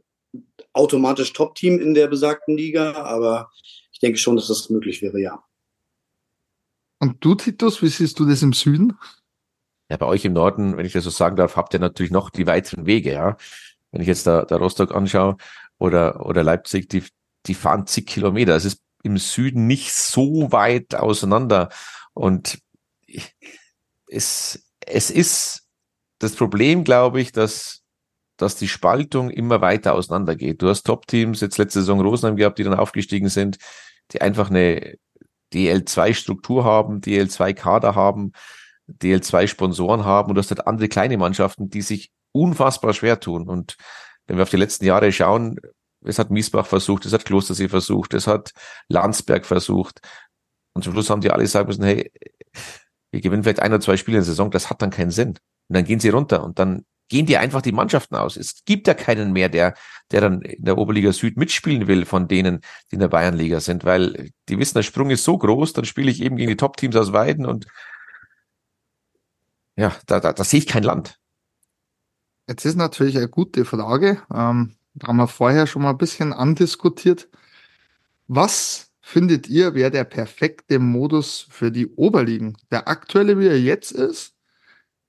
automatisch 0.72 1.32
Top-Team 1.32 1.80
in 1.80 1.94
der 1.94 2.08
besagten 2.08 2.56
Liga, 2.56 2.92
aber 2.92 3.50
ich 3.92 4.00
denke 4.00 4.18
schon, 4.18 4.36
dass 4.36 4.48
das 4.48 4.70
möglich 4.70 5.02
wäre, 5.02 5.20
ja. 5.20 5.42
Und 6.98 7.24
du, 7.24 7.34
Titus, 7.34 7.82
wie 7.82 7.88
siehst 7.88 8.18
du 8.18 8.26
das 8.26 8.42
im 8.42 8.52
Süden? 8.52 8.96
Ja, 9.90 9.96
bei 9.96 10.06
euch 10.06 10.24
im 10.24 10.32
Norden, 10.32 10.76
wenn 10.76 10.86
ich 10.86 10.92
das 10.92 11.04
so 11.04 11.10
sagen 11.10 11.36
darf, 11.36 11.56
habt 11.56 11.74
ihr 11.74 11.80
natürlich 11.80 12.12
noch 12.12 12.30
die 12.30 12.46
weiteren 12.46 12.86
Wege, 12.86 13.12
ja. 13.12 13.36
Wenn 13.90 14.00
ich 14.00 14.06
jetzt 14.08 14.26
da, 14.26 14.44
da 14.44 14.56
Rostock 14.56 14.94
anschaue, 14.94 15.36
oder, 15.82 16.24
oder 16.24 16.44
Leipzig, 16.44 16.88
die, 16.88 17.02
die 17.46 17.54
fahren 17.54 17.88
zig 17.88 18.06
Kilometer. 18.06 18.54
Es 18.54 18.64
ist 18.64 18.80
im 19.02 19.18
Süden 19.18 19.66
nicht 19.66 19.92
so 19.92 20.52
weit 20.52 20.94
auseinander. 20.94 21.70
Und 22.14 22.60
es, 24.06 24.62
es 24.78 25.10
ist 25.10 25.66
das 26.20 26.36
Problem, 26.36 26.84
glaube 26.84 27.20
ich, 27.20 27.32
dass, 27.32 27.81
dass 28.42 28.56
die 28.56 28.68
Spaltung 28.68 29.30
immer 29.30 29.60
weiter 29.60 29.94
auseinander 29.94 30.36
geht. 30.36 30.62
Du 30.62 30.68
hast 30.68 30.82
Top-Teams, 30.82 31.40
jetzt 31.40 31.58
letzte 31.58 31.80
Saison 31.80 32.00
Rosenheim 32.00 32.36
gehabt, 32.36 32.58
die 32.58 32.64
dann 32.64 32.74
aufgestiegen 32.74 33.28
sind, 33.28 33.58
die 34.12 34.20
einfach 34.20 34.50
eine 34.50 34.96
DL2-Struktur 35.54 36.64
haben, 36.64 37.00
DL2-Kader 37.00 37.94
haben, 37.94 38.32
DL2-Sponsoren 38.88 40.04
haben 40.04 40.30
und 40.30 40.34
du 40.34 40.40
hast 40.40 40.50
halt 40.50 40.66
andere 40.66 40.88
kleine 40.88 41.16
Mannschaften, 41.16 41.70
die 41.70 41.82
sich 41.82 42.10
unfassbar 42.32 42.92
schwer 42.94 43.20
tun. 43.20 43.48
Und 43.48 43.76
wenn 44.26 44.36
wir 44.36 44.42
auf 44.42 44.50
die 44.50 44.56
letzten 44.56 44.84
Jahre 44.84 45.12
schauen, 45.12 45.58
es 46.04 46.18
hat 46.18 46.30
Miesbach 46.30 46.66
versucht, 46.66 47.06
es 47.06 47.12
hat 47.12 47.24
Klostersee 47.24 47.68
versucht, 47.68 48.14
es 48.14 48.26
hat 48.26 48.52
Landsberg 48.88 49.46
versucht. 49.46 50.00
Und 50.74 50.82
zum 50.82 50.92
Schluss 50.92 51.10
haben 51.10 51.20
die 51.20 51.30
alle 51.30 51.46
sagen 51.46 51.68
müssen, 51.68 51.84
hey, 51.84 52.10
wir 53.12 53.20
gewinnen 53.20 53.42
vielleicht 53.44 53.60
ein 53.60 53.72
oder 53.72 53.80
zwei 53.80 53.96
Spiele 53.96 54.16
in 54.16 54.22
der 54.22 54.26
Saison, 54.26 54.50
das 54.50 54.70
hat 54.70 54.82
dann 54.82 54.90
keinen 54.90 55.10
Sinn. 55.10 55.30
Und 55.30 55.76
dann 55.76 55.84
gehen 55.84 56.00
sie 56.00 56.08
runter 56.08 56.42
und 56.42 56.58
dann 56.58 56.84
gehen 57.12 57.26
die 57.26 57.36
einfach 57.36 57.60
die 57.60 57.72
Mannschaften 57.72 58.16
aus. 58.16 58.38
Es 58.38 58.64
gibt 58.64 58.88
ja 58.88 58.94
keinen 58.94 59.34
mehr, 59.34 59.50
der, 59.50 59.74
der 60.10 60.22
dann 60.22 60.40
in 60.40 60.64
der 60.64 60.78
Oberliga 60.78 61.12
Süd 61.12 61.36
mitspielen 61.36 61.86
will 61.86 62.06
von 62.06 62.26
denen, 62.26 62.62
die 62.90 62.94
in 62.94 63.00
der 63.00 63.08
Bayernliga 63.08 63.60
sind, 63.60 63.84
weil 63.84 64.30
die 64.48 64.58
wissen, 64.58 64.78
der 64.78 64.82
Sprung 64.82 65.10
ist 65.10 65.22
so 65.22 65.36
groß, 65.36 65.74
dann 65.74 65.84
spiele 65.84 66.10
ich 66.10 66.22
eben 66.22 66.36
gegen 66.36 66.48
die 66.48 66.56
Top-Teams 66.56 66.96
aus 66.96 67.12
Weiden 67.12 67.44
und 67.44 67.66
ja, 69.76 69.94
da, 70.06 70.20
da, 70.20 70.32
da 70.32 70.42
sehe 70.42 70.58
ich 70.58 70.66
kein 70.66 70.84
Land. 70.84 71.18
Jetzt 72.48 72.64
ist 72.64 72.76
natürlich 72.76 73.18
eine 73.18 73.28
gute 73.28 73.66
Frage. 73.66 74.22
Ähm, 74.32 74.74
haben 75.02 75.16
wir 75.16 75.28
vorher 75.28 75.66
schon 75.66 75.82
mal 75.82 75.90
ein 75.90 75.98
bisschen 75.98 76.32
andiskutiert. 76.32 77.28
Was 78.26 78.90
findet 79.02 79.48
ihr, 79.48 79.74
wäre 79.74 79.90
der 79.90 80.04
perfekte 80.04 80.78
Modus 80.78 81.46
für 81.50 81.70
die 81.70 81.88
Oberligen? 81.88 82.56
Der 82.70 82.88
aktuelle, 82.88 83.38
wie 83.38 83.48
er 83.48 83.60
jetzt 83.60 83.92
ist? 83.92 84.34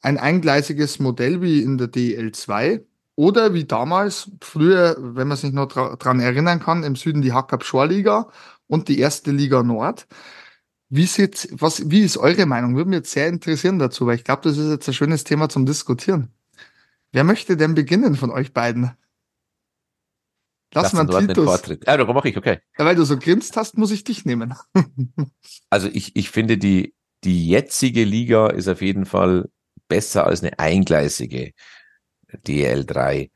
Ein 0.03 0.17
eingleisiges 0.17 0.99
Modell 0.99 1.41
wie 1.41 1.63
in 1.63 1.77
der 1.77 1.87
DL2? 1.87 2.81
Oder 3.15 3.53
wie 3.53 3.63
damals, 3.63 4.31
früher, 4.41 4.97
wenn 4.99 5.29
man 5.29 5.37
sich 5.37 5.53
noch 5.53 5.67
dran 5.67 6.19
erinnern 6.19 6.59
kann, 6.59 6.83
im 6.83 6.95
Süden 6.95 7.21
die 7.21 7.31
Hackab 7.31 7.63
Liga 7.87 8.29
und 8.67 8.89
die 8.89 8.99
erste 8.99 9.31
Liga 9.31 9.63
Nord. 9.63 10.07
Wie 10.89 11.05
sieht, 11.05 11.47
was, 11.51 11.89
wie 11.89 12.01
ist 12.01 12.17
eure 12.17 12.45
Meinung? 12.45 12.75
Würde 12.75 12.89
mich 12.89 12.97
jetzt 12.97 13.11
sehr 13.11 13.29
interessieren 13.29 13.79
dazu, 13.79 14.05
weil 14.05 14.15
ich 14.15 14.23
glaube, 14.23 14.41
das 14.43 14.57
ist 14.57 14.69
jetzt 14.69 14.87
ein 14.89 14.93
schönes 14.93 15.23
Thema 15.23 15.47
zum 15.47 15.65
Diskutieren. 15.65 16.29
Wer 17.13 17.23
möchte 17.23 17.55
denn 17.55 17.75
beginnen 17.75 18.15
von 18.15 18.29
euch 18.29 18.51
beiden? 18.51 18.91
Lass, 20.73 20.91
Lass 20.91 21.07
mal 21.07 21.27
Titus. 21.27 21.45
Vortritt. 21.45 21.85
Ja, 21.87 21.97
darum 21.97 22.15
mache 22.15 22.29
ich, 22.29 22.37
okay. 22.37 22.59
Ja, 22.77 22.85
weil 22.85 22.95
du 22.95 23.05
so 23.05 23.17
grinst 23.17 23.55
hast, 23.55 23.77
muss 23.77 23.91
ich 23.91 24.03
dich 24.03 24.25
nehmen. 24.25 24.53
also 25.69 25.87
ich, 25.87 26.15
ich 26.15 26.29
finde, 26.31 26.57
die, 26.57 26.95
die 27.23 27.47
jetzige 27.47 28.03
Liga 28.03 28.47
ist 28.47 28.67
auf 28.67 28.81
jeden 28.81 29.05
Fall 29.05 29.49
besser 29.93 30.25
als 30.25 30.41
eine 30.41 30.57
eingleisige 30.57 31.51
DL3, 32.47 33.29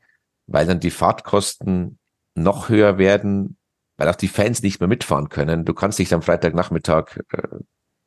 weil 0.48 0.66
dann 0.66 0.80
die 0.80 0.90
Fahrtkosten 0.90 2.00
noch 2.34 2.68
höher 2.68 2.98
werden, 2.98 3.56
weil 3.96 4.08
auch 4.08 4.16
die 4.16 4.26
Fans 4.26 4.60
nicht 4.60 4.80
mehr 4.80 4.88
mitfahren 4.88 5.28
können. 5.28 5.64
Du 5.64 5.72
kannst 5.72 6.00
nicht 6.00 6.12
am 6.12 6.20
Freitagnachmittag 6.20 7.20
äh, 7.30 7.58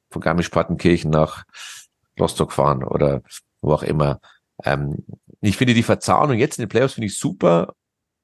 von 0.10 0.22
Garmisch-Partenkirchen 0.22 1.10
nach 1.10 1.46
Rostock 2.20 2.51
fahren 2.51 2.84
oder 2.84 3.22
wo 3.62 3.72
auch 3.72 3.84
immer. 3.84 4.20
Ähm, 4.65 5.05
Ich 5.39 5.55
finde 5.55 5.74
die 5.74 5.84
Verzahnung 5.84 6.38
jetzt 6.38 6.60
in 6.60 6.63
den 6.63 6.70
Playoffs 6.70 6.96
finde 6.96 7.08
ich 7.08 7.17
super, 7.17 7.74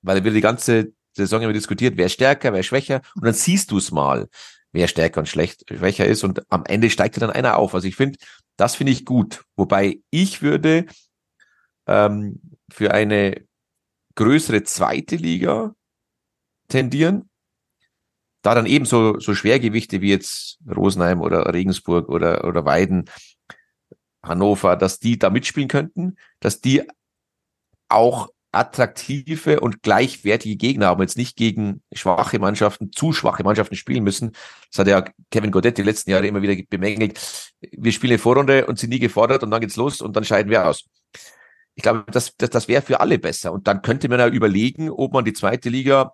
weil 0.02 0.26
wir 0.26 0.32
die 0.32 0.42
ganze 0.42 0.92
Saison 1.16 1.42
immer 1.42 1.54
diskutiert, 1.54 1.96
wer 1.96 2.10
stärker, 2.10 2.52
wer 2.52 2.64
schwächer. 2.64 3.00
Und 3.16 3.24
dann 3.24 3.34
siehst 3.34 3.72
du 3.72 3.78
es 3.78 3.92
mal, 3.92 4.28
wer 4.72 4.88
stärker 4.88 5.20
und 5.20 5.28
schlecht, 5.28 5.66
schwächer 5.70 6.06
ist. 6.06 6.24
Und 6.24 6.44
am 6.52 6.66
Ende 6.66 6.90
steigt 6.90 7.22
dann 7.22 7.30
einer 7.30 7.58
auf. 7.58 7.74
Also 7.74 7.88
ich 7.88 7.96
finde, 7.96 8.20
das 8.58 8.76
finde 8.76 8.92
ich 8.92 9.06
gut. 9.06 9.44
Wobei 9.56 10.00
ich 10.10 10.42
würde 10.42 10.86
ähm, 11.88 12.42
für 12.72 12.94
eine 12.94 13.46
größere 14.16 14.64
zweite 14.64 15.16
Liga 15.16 15.76
tendieren. 16.68 17.30
Da 18.42 18.56
dann 18.56 18.66
ebenso 18.66 19.20
so 19.20 19.34
Schwergewichte 19.34 20.02
wie 20.02 20.10
jetzt 20.10 20.60
Rosenheim 20.68 21.22
oder 21.22 21.54
Regensburg 21.54 22.10
oder, 22.10 22.46
oder 22.46 22.66
Weiden, 22.66 23.10
Hannover, 24.24 24.76
dass 24.76 25.00
die 25.00 25.18
da 25.18 25.30
mitspielen 25.30 25.70
könnten, 25.70 26.18
dass 26.40 26.62
die 26.62 26.84
auch 27.90 28.30
attraktive 28.58 29.60
und 29.60 29.84
gleichwertige 29.84 30.56
Gegner 30.56 30.88
haben, 30.88 31.02
jetzt 31.02 31.18
nicht 31.18 31.36
gegen 31.36 31.82
schwache 31.94 32.40
Mannschaften, 32.40 32.92
zu 32.92 33.14
schwache 33.14 33.44
Mannschaften 33.44 33.76
spielen 33.76 34.04
müssen. 34.04 34.32
Das 34.72 34.80
hat 34.80 34.88
ja 34.88 35.06
Kevin 35.32 35.52
Godet 35.52 35.78
die 35.78 35.84
letzten 35.84 36.12
Jahre 36.12 36.28
immer 36.28 36.42
wieder 36.42 36.56
bemängelt. 36.70 37.20
Wir 37.72 37.92
spielen 37.92 38.14
eine 38.14 38.20
Vorrunde 38.20 38.66
und 38.66 38.80
sind 38.80 38.90
nie 38.90 39.00
gefordert 39.00 39.44
und 39.44 39.52
dann 39.52 39.62
geht's 39.62 39.76
los 39.76 40.02
und 40.02 40.16
dann 40.16 40.24
scheiden 40.24 40.50
wir 40.50 40.68
aus. 40.68 40.86
Ich 41.76 41.84
glaube, 41.84 42.06
das, 42.12 42.36
das, 42.38 42.50
das 42.50 42.68
wäre 42.68 42.82
für 42.82 43.00
alle 43.00 43.20
besser. 43.20 43.52
Und 43.52 43.68
dann 43.68 43.82
könnte 43.84 44.10
man 44.10 44.20
ja 44.20 44.28
überlegen, 44.28 44.90
ob 44.90 45.14
man 45.14 45.24
die 45.26 45.34
zweite 45.34 45.70
Liga, 45.70 46.14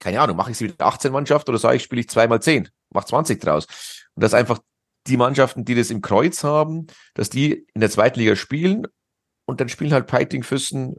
keine 0.00 0.20
Ahnung, 0.20 0.36
mache 0.36 0.50
ich 0.50 0.56
sie 0.56 0.64
mit 0.64 0.80
18 0.80 1.12
Mannschaft 1.12 1.48
oder 1.48 1.58
sage 1.58 1.76
ich, 1.76 1.82
spiele 1.82 2.00
ich 2.00 2.08
zweimal 2.08 2.40
10, 2.40 2.68
mach 2.90 3.04
20 3.04 3.40
draus. 3.40 3.66
Und 4.14 4.22
dass 4.22 4.34
einfach 4.34 4.60
die 5.06 5.18
Mannschaften, 5.18 5.64
die 5.64 5.74
das 5.74 5.90
im 5.90 6.00
Kreuz 6.00 6.42
haben, 6.44 6.86
dass 7.12 7.28
die 7.28 7.66
in 7.74 7.80
der 7.80 7.90
zweiten 7.90 8.18
Liga 8.18 8.36
spielen 8.36 8.86
und 9.46 9.60
dann 9.60 9.68
spielen 9.68 9.92
halt 9.92 10.06
Piting 10.06 10.42
Füssen, 10.42 10.96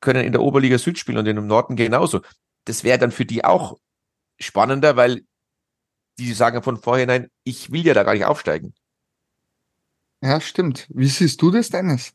können 0.00 0.24
in 0.24 0.32
der 0.32 0.42
Oberliga 0.42 0.78
Süd 0.78 0.98
spielen 0.98 1.18
und 1.18 1.26
in 1.26 1.36
dem 1.36 1.46
Norden 1.46 1.76
genauso. 1.76 2.20
Das 2.64 2.84
wäre 2.84 2.98
dann 2.98 3.12
für 3.12 3.24
die 3.24 3.44
auch 3.44 3.78
spannender, 4.38 4.96
weil 4.96 5.22
die 6.18 6.32
sagen 6.32 6.62
von 6.62 6.78
vorhinein, 6.78 7.28
ich 7.44 7.70
will 7.70 7.84
ja 7.86 7.94
da 7.94 8.02
gar 8.02 8.14
nicht 8.14 8.24
aufsteigen. 8.24 8.74
Ja, 10.22 10.40
stimmt. 10.40 10.86
Wie 10.88 11.08
siehst 11.08 11.40
du 11.42 11.50
das, 11.50 11.68
Dennis? 11.68 12.12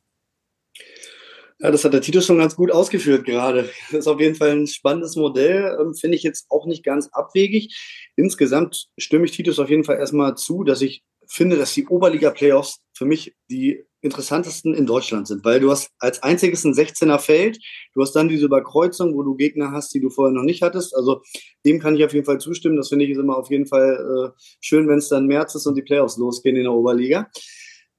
Ja, 1.60 1.70
das 1.70 1.86
hat 1.86 1.94
der 1.94 2.02
Tito 2.02 2.22
schon 2.22 2.40
ganz 2.40 2.56
gut 2.56 2.72
ausgeführt 2.72 3.24
gerade. 3.24 3.70
Das 3.92 4.00
ist 4.00 4.08
auf 4.08 4.20
jeden 4.20 4.36
Fall 4.36 4.50
ein 4.50 4.68
spannendes 4.68 5.16
Modell, 5.16 5.78
ähm, 5.80 5.94
finde 5.94 6.18
ich 6.18 6.24
jetzt 6.24 6.48
auch 6.50 6.66
nicht 6.66 6.84
ganz 6.84 7.08
abwegig. 7.12 7.78
Insgesamt 8.16 8.88
stimme 8.98 9.26
ich 9.26 9.32
Titus 9.32 9.60
auf 9.60 9.70
jeden 9.70 9.84
Fall 9.84 9.98
erstmal 9.98 10.36
zu, 10.36 10.64
dass 10.64 10.82
ich 10.82 11.04
finde, 11.32 11.58
dass 11.58 11.74
die 11.74 11.88
Oberliga-Playoffs 11.88 12.82
für 12.94 13.06
mich 13.06 13.34
die 13.50 13.84
interessantesten 14.02 14.74
in 14.74 14.86
Deutschland 14.86 15.28
sind, 15.28 15.46
weil 15.46 15.60
du 15.60 15.72
hast 15.72 15.92
als 16.00 16.22
einziges 16.24 16.66
ein 16.66 16.74
16er 16.74 17.20
Feld, 17.20 17.60
du 17.94 18.02
hast 18.02 18.14
dann 18.14 18.28
diese 18.28 18.46
Überkreuzung, 18.46 19.16
wo 19.16 19.24
du 19.24 19.36
Gegner 19.36 19.72
hast, 19.72 19.94
die 19.94 20.02
du 20.02 20.10
vorher 20.10 20.34
noch 20.34 20.44
nicht 20.44 20.62
hattest. 20.62 20.96
Also 20.96 21.22
dem 21.66 21.80
kann 21.80 21.96
ich 21.96 22.04
auf 22.04 22.14
jeden 22.14 22.26
Fall 22.26 22.40
zustimmen. 22.40 22.76
Das 22.76 22.90
finde 22.90 23.06
ich 23.06 23.12
ist 23.12 23.18
immer 23.18 23.38
auf 23.38 23.50
jeden 23.50 23.68
Fall 23.68 24.34
äh, 24.36 24.42
schön, 24.60 24.88
wenn 24.88 24.98
es 24.98 25.08
dann 25.08 25.28
März 25.28 25.56
ist 25.56 25.68
und 25.68 25.76
die 25.76 25.84
Playoffs 25.84 26.18
losgehen 26.18 26.58
in 26.58 26.64
der 26.64 26.74
Oberliga. 26.74 27.30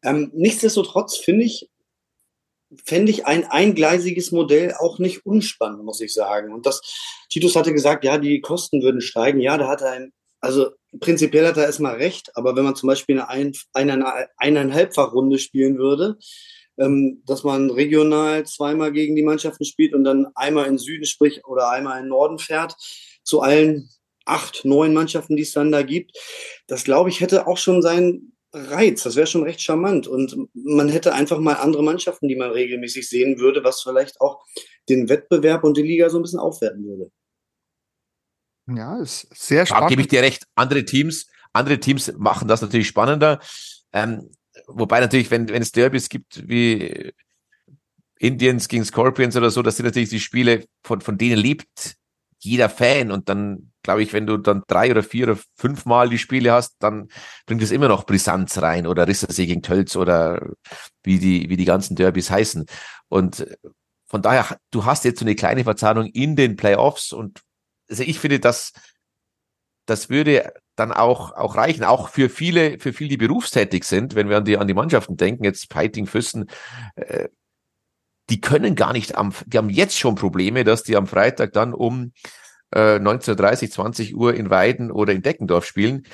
Ähm, 0.05 0.31
nichtsdestotrotz 0.35 1.17
finde 1.17 1.45
ich, 1.45 1.71
fände 2.85 3.13
ich 3.13 3.27
ein 3.27 3.45
eingleisiges 3.45 4.33
Modell 4.33 4.75
auch 4.79 4.99
nicht 4.99 5.25
unspannend, 5.25 5.85
muss 5.85 6.01
ich 6.01 6.13
sagen. 6.13 6.53
Und 6.53 6.67
das, 6.67 6.81
Titus 7.31 7.55
hatte 7.55 7.73
gesagt, 7.73 8.05
ja, 8.05 8.19
die 8.19 8.41
Kosten 8.41 8.83
würden 8.83 9.01
steigen. 9.01 9.41
Ja, 9.41 9.57
da 9.57 9.69
hat 9.69 9.83
er 9.83 9.93
ein, 9.93 10.13
also 10.43 10.71
prinzipiell 11.01 11.47
hat 11.47 11.57
er 11.57 11.65
erstmal 11.65 11.97
recht, 11.97 12.31
aber 12.35 12.55
wenn 12.57 12.65
man 12.65 12.75
zum 12.75 12.89
Beispiel 12.89 13.19
eine, 13.19 13.29
ein, 13.29 13.53
eine 13.73 14.29
eineinhalbfach-Runde 14.37 15.39
spielen 15.39 15.79
würde, 15.79 16.19
ähm, 16.79 17.23
dass 17.25 17.45
man 17.45 17.71
regional 17.71 18.45
zweimal 18.45 18.93
gegen 18.93 19.17
die 19.17 19.23
Mannschaften 19.23 19.65
spielt 19.65 19.95
und 19.95 20.05
dann 20.05 20.27
einmal 20.35 20.67
in 20.67 20.79
Süden, 20.79 21.07
sprich, 21.07 21.45
oder 21.47 21.71
einmal 21.71 22.03
in 22.03 22.09
Norden 22.09 22.39
fährt, 22.39 22.75
zu 23.23 23.41
allen 23.41 23.89
acht, 24.25 24.65
neun 24.65 24.93
Mannschaften, 24.93 25.37
die 25.37 25.43
es 25.43 25.53
dann 25.53 25.73
da 25.73 25.83
gibt, 25.83 26.19
das 26.67 26.85
glaube 26.85 27.11
ich 27.11 27.21
hätte 27.21 27.47
auch 27.47 27.57
schon 27.57 27.83
seinen 27.83 28.33
Reiz. 28.53 29.03
Das 29.03 29.17
wäre 29.17 29.27
schon 29.27 29.45
recht 29.45 29.63
charmant. 29.63 30.07
Und 30.07 30.37
man 30.53 30.89
hätte 30.89 31.15
einfach 31.15 31.39
mal 31.39 31.55
andere 31.55 31.83
Mannschaften, 31.83 32.29
die 32.29 32.37
man 32.37 32.51
regelmäßig 32.51 33.09
sehen 33.09 33.39
würde, 33.39 33.65
was 33.65 33.83
vielleicht 33.83 34.21
auch 34.21 34.45
den 34.89 35.09
Wettbewerb 35.09 35.65
und 35.65 35.77
die 35.77 35.83
Liga 35.83 36.11
so 36.11 36.19
ein 36.19 36.23
bisschen 36.23 36.39
aufwerten 36.39 36.85
würde. 36.85 37.11
Ja, 38.67 38.99
ist 38.99 39.29
sehr 39.35 39.67
spannend. 39.67 39.85
Da 39.85 39.89
gebe 39.89 40.03
ich 40.03 40.09
dir 40.09 40.23
recht. 40.23 40.47
Andere 40.55 40.85
Teams, 40.85 41.27
andere 41.53 41.79
Teams 41.81 42.13
machen 42.17 42.49
das 42.49 42.63
natürlich 42.63 42.89
spannender. 42.89 43.41
Ähm, 43.93 44.31
wobei 44.67 45.01
natürlich, 45.01 45.31
wenn, 45.31 45.49
wenn 45.49 45.63
es 45.63 45.73
Derbys 45.73 46.09
gibt 46.09 46.49
wie 46.49 47.13
Indians 48.19 48.69
gegen 48.69 48.85
Scorpions 48.85 49.37
oder 49.37 49.51
so, 49.51 49.63
das 49.63 49.77
sind 49.77 49.87
natürlich 49.87 50.11
die 50.11 50.21
Spiele, 50.21 50.65
von, 50.85 51.01
von 51.01 51.19
denen 51.19 51.37
lebt 51.37 51.97
jeder 52.39 52.69
Fan. 52.69 53.11
Und 53.11 53.29
dann, 53.29 53.73
glaube 53.83 54.03
ich, 54.03 54.13
wenn 54.13 54.27
du 54.27 54.37
dann 54.37 54.63
drei 54.69 54.91
oder 54.91 55.03
vier 55.03 55.29
oder 55.29 55.39
fünf 55.57 55.85
Mal 55.85 56.09
die 56.09 56.19
Spiele 56.19 56.53
hast, 56.53 56.77
dann 56.79 57.09
bringt 57.47 57.63
es 57.63 57.73
immer 57.73 57.89
noch 57.89 58.07
Brisanz 58.07 58.59
rein 58.59 58.87
oder 58.87 59.09
Rissersee 59.09 59.47
gegen 59.47 59.63
Tölz 59.63 59.97
oder 59.97 60.51
wie 61.03 61.19
die, 61.19 61.49
wie 61.49 61.57
die 61.57 61.65
ganzen 61.65 61.97
Derbys 61.97 62.31
heißen. 62.31 62.67
Und 63.09 63.47
von 64.07 64.23
daher, 64.23 64.59
du 64.71 64.85
hast 64.85 65.05
jetzt 65.05 65.21
so 65.21 65.25
eine 65.25 65.35
kleine 65.35 65.65
Verzahnung 65.65 66.07
in 66.07 66.37
den 66.37 66.57
Playoffs 66.57 67.13
und 67.13 67.41
also 67.89 68.03
ich 68.03 68.19
finde, 68.19 68.41
das, 68.41 68.73
das 69.87 70.11
würde 70.11 70.53
dann 70.77 70.93
auch, 70.93 71.33
auch 71.33 71.57
reichen, 71.57 71.85
auch 71.85 72.09
für 72.09 72.29
viele, 72.29 72.79
für 72.79 72.93
viele, 72.93 73.11
die 73.11 73.17
berufstätig 73.17 73.85
sind, 73.85 74.15
wenn 74.15 74.29
wir 74.29 74.39
an 74.39 74.45
die, 74.45 74.57
an 74.57 74.67
die 74.67 74.75
Mannschaften 74.75 75.17
denken, 75.17 75.45
jetzt 75.45 75.69
Piting, 75.69 76.07
Füssen, 76.07 76.49
äh, 76.97 77.29
die 78.31 78.41
können 78.41 78.75
gar 78.75 78.93
nicht 78.93 79.17
am, 79.17 79.35
die 79.47 79.59
haben 79.59 79.69
jetzt 79.69 79.99
schon 79.99 80.15
Probleme, 80.15 80.65
dass 80.65 80.83
die 80.83 80.97
am 80.97 81.07
Freitag 81.07 81.53
dann 81.53 81.75
um 81.75 82.13
äh, 82.71 82.97
19.30, 82.97 83.71
20 83.71 84.17
Uhr 84.17 84.35
in 84.35 84.49
Weiden 84.49 84.91
oder 84.91 85.13
in 85.13 85.23
Deckendorf 85.23 85.67
spielen. 85.67 86.05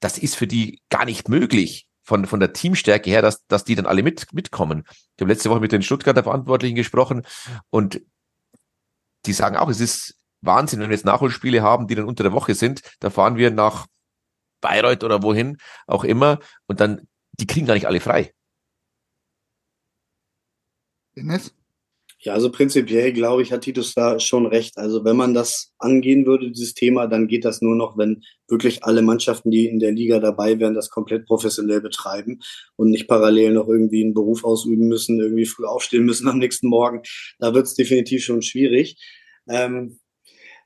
Das 0.00 0.18
ist 0.18 0.36
für 0.36 0.46
die 0.46 0.82
gar 0.90 1.04
nicht 1.04 1.28
möglich 1.28 1.86
von, 2.02 2.26
von 2.26 2.40
der 2.40 2.52
Teamstärke 2.52 3.08
her, 3.08 3.22
dass, 3.22 3.46
dass 3.46 3.64
die 3.64 3.74
dann 3.74 3.86
alle 3.86 4.02
mit, 4.02 4.32
mitkommen. 4.32 4.84
Ich 4.86 5.22
habe 5.22 5.32
letzte 5.32 5.50
Woche 5.50 5.60
mit 5.60 5.72
den 5.72 5.82
Stuttgarter 5.82 6.24
Verantwortlichen 6.24 6.74
gesprochen 6.74 7.22
und 7.70 8.02
die 9.24 9.32
sagen 9.32 9.56
auch, 9.56 9.68
es 9.68 9.80
ist 9.80 10.16
Wahnsinn, 10.42 10.80
wenn 10.80 10.90
wir 10.90 10.96
jetzt 10.96 11.06
Nachholspiele 11.06 11.62
haben, 11.62 11.86
die 11.86 11.94
dann 11.94 12.04
unter 12.04 12.22
der 12.22 12.32
Woche 12.32 12.54
sind, 12.54 12.82
da 13.00 13.10
fahren 13.10 13.36
wir 13.36 13.50
nach 13.50 13.86
Bayreuth 14.60 15.04
oder 15.04 15.22
wohin 15.22 15.58
auch 15.86 16.04
immer 16.04 16.38
und 16.66 16.80
dann, 16.80 17.08
die 17.32 17.46
kriegen 17.46 17.66
gar 17.66 17.74
nicht 17.74 17.86
alle 17.86 18.00
frei. 18.00 18.32
Dennis? 21.16 21.54
Ja, 22.24 22.34
also 22.34 22.52
prinzipiell 22.52 23.12
glaube 23.12 23.42
ich, 23.42 23.50
hat 23.50 23.62
Titus 23.62 23.94
da 23.94 24.20
schon 24.20 24.46
recht. 24.46 24.78
Also 24.78 25.04
wenn 25.04 25.16
man 25.16 25.34
das 25.34 25.72
angehen 25.78 26.24
würde, 26.24 26.52
dieses 26.52 26.72
Thema, 26.72 27.08
dann 27.08 27.26
geht 27.26 27.44
das 27.44 27.60
nur 27.60 27.74
noch, 27.74 27.98
wenn 27.98 28.22
wirklich 28.46 28.84
alle 28.84 29.02
Mannschaften, 29.02 29.50
die 29.50 29.66
in 29.66 29.80
der 29.80 29.90
Liga 29.90 30.20
dabei 30.20 30.60
wären, 30.60 30.74
das 30.74 30.88
komplett 30.88 31.26
professionell 31.26 31.80
betreiben 31.80 32.38
und 32.76 32.90
nicht 32.90 33.08
parallel 33.08 33.54
noch 33.54 33.66
irgendwie 33.66 34.04
einen 34.04 34.14
Beruf 34.14 34.44
ausüben 34.44 34.86
müssen, 34.86 35.18
irgendwie 35.18 35.46
früh 35.46 35.64
aufstehen 35.64 36.04
müssen 36.04 36.28
am 36.28 36.38
nächsten 36.38 36.68
Morgen. 36.68 37.02
Da 37.40 37.54
wird 37.54 37.66
es 37.66 37.74
definitiv 37.74 38.22
schon 38.22 38.42
schwierig. 38.42 38.96
Ähm, 39.48 39.98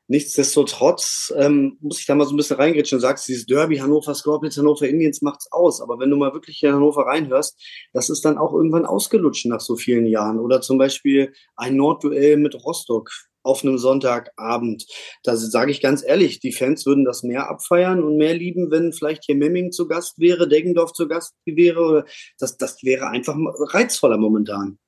Nichtsdestotrotz 0.08 1.32
ähm, 1.36 1.78
muss 1.80 1.98
ich 1.98 2.06
da 2.06 2.14
mal 2.14 2.26
so 2.26 2.34
ein 2.34 2.36
bisschen 2.36 2.56
reingritschen 2.56 2.96
und 2.96 3.00
sagst, 3.00 3.26
dieses 3.26 3.46
Derby 3.46 3.78
Hannover 3.78 4.14
Scorpions, 4.14 4.56
Hannover 4.56 4.88
Indians 4.88 5.20
macht's 5.20 5.50
aus. 5.50 5.80
Aber 5.80 5.98
wenn 5.98 6.10
du 6.10 6.16
mal 6.16 6.32
wirklich 6.32 6.62
in 6.62 6.72
Hannover 6.72 7.06
reinhörst, 7.06 7.60
das 7.92 8.08
ist 8.08 8.24
dann 8.24 8.38
auch 8.38 8.52
irgendwann 8.52 8.86
ausgelutscht 8.86 9.46
nach 9.46 9.60
so 9.60 9.76
vielen 9.76 10.06
Jahren. 10.06 10.38
Oder 10.38 10.60
zum 10.60 10.78
Beispiel 10.78 11.32
ein 11.56 11.76
Nordduell 11.76 12.36
mit 12.36 12.54
Rostock 12.54 13.10
auf 13.42 13.64
einem 13.64 13.78
Sonntagabend. 13.78 14.86
Da 15.22 15.36
sage 15.36 15.70
ich 15.70 15.80
ganz 15.80 16.04
ehrlich, 16.04 16.40
die 16.40 16.52
Fans 16.52 16.84
würden 16.84 17.04
das 17.04 17.22
mehr 17.22 17.48
abfeiern 17.48 18.02
und 18.02 18.16
mehr 18.16 18.34
lieben, 18.34 18.70
wenn 18.70 18.92
vielleicht 18.92 19.24
hier 19.24 19.36
Memming 19.36 19.72
zu 19.72 19.88
Gast 19.88 20.18
wäre, 20.18 20.48
Deggendorf 20.48 20.92
zu 20.92 21.08
Gast 21.08 21.34
wäre. 21.46 22.04
Das, 22.38 22.56
das 22.56 22.82
wäre 22.82 23.08
einfach 23.08 23.36
reizvoller 23.72 24.18
momentan. 24.18 24.78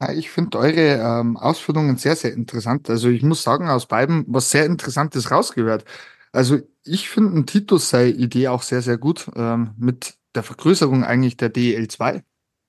Ja, 0.00 0.12
ich 0.12 0.30
finde 0.30 0.58
eure 0.58 1.20
ähm, 1.20 1.36
Ausführungen 1.36 1.96
sehr, 1.98 2.16
sehr 2.16 2.32
interessant. 2.32 2.88
Also 2.88 3.08
ich 3.08 3.22
muss 3.22 3.42
sagen, 3.42 3.68
aus 3.68 3.86
beiden 3.86 4.24
was 4.28 4.50
sehr 4.50 4.64
Interessantes 4.64 5.30
rausgehört. 5.30 5.84
Also 6.32 6.58
ich 6.84 7.08
finde 7.10 7.44
Titus 7.44 7.90
sei 7.90 8.08
Idee 8.08 8.48
auch 8.48 8.62
sehr, 8.62 8.80
sehr 8.82 8.96
gut 8.96 9.30
ähm, 9.36 9.74
mit 9.76 10.14
der 10.34 10.42
Vergrößerung 10.42 11.04
eigentlich 11.04 11.36
der 11.36 11.50
DL2 11.50 12.22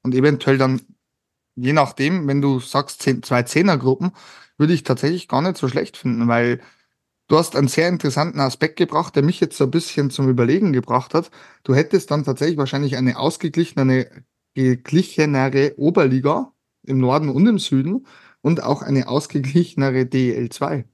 und 0.04 0.14
eventuell 0.16 0.58
dann, 0.58 0.82
je 1.56 1.74
nachdem, 1.74 2.28
wenn 2.28 2.42
du 2.42 2.60
sagst 2.60 3.02
zehn, 3.04 3.24
zwei 3.24 3.44
Zehnergruppen, 3.44 4.12
würde 4.58 4.74
ich 4.74 4.84
tatsächlich 4.84 5.28
gar 5.28 5.42
nicht 5.42 5.58
so 5.58 5.68
schlecht 5.70 5.98
finden, 5.98 6.28
weil 6.28 6.62
du 7.28 7.38
hast 7.38 7.56
einen 7.56 7.68
sehr 7.70 7.90
interessanten 7.90 8.40
Aspekt 8.42 8.78
gebracht, 8.78 9.16
der 9.16 9.24
mich 9.24 9.40
jetzt 9.42 9.58
so 9.58 9.66
ein 9.66 9.72
bisschen 9.72 10.12
zum 10.12 10.30
Überlegen 10.30 10.74
gebracht 10.74 11.14
hat. 11.16 11.32
Du 11.64 11.76
hättest 11.76 12.12
dann 12.12 12.24
tatsächlich 12.26 12.58
wahrscheinlich 12.58 12.98
eine 12.98 13.18
ausgeglichenere, 13.20 14.10
geglichenere 14.56 15.76
Oberliga 15.78 16.54
im 16.84 17.00
Norden 17.00 17.30
und 17.30 17.48
im 17.48 17.60
Süden 17.60 18.06
und 18.42 18.64
auch 18.64 18.82
eine 18.82 19.08
ausgeglichenere 19.08 20.02
DL2. 20.02 20.86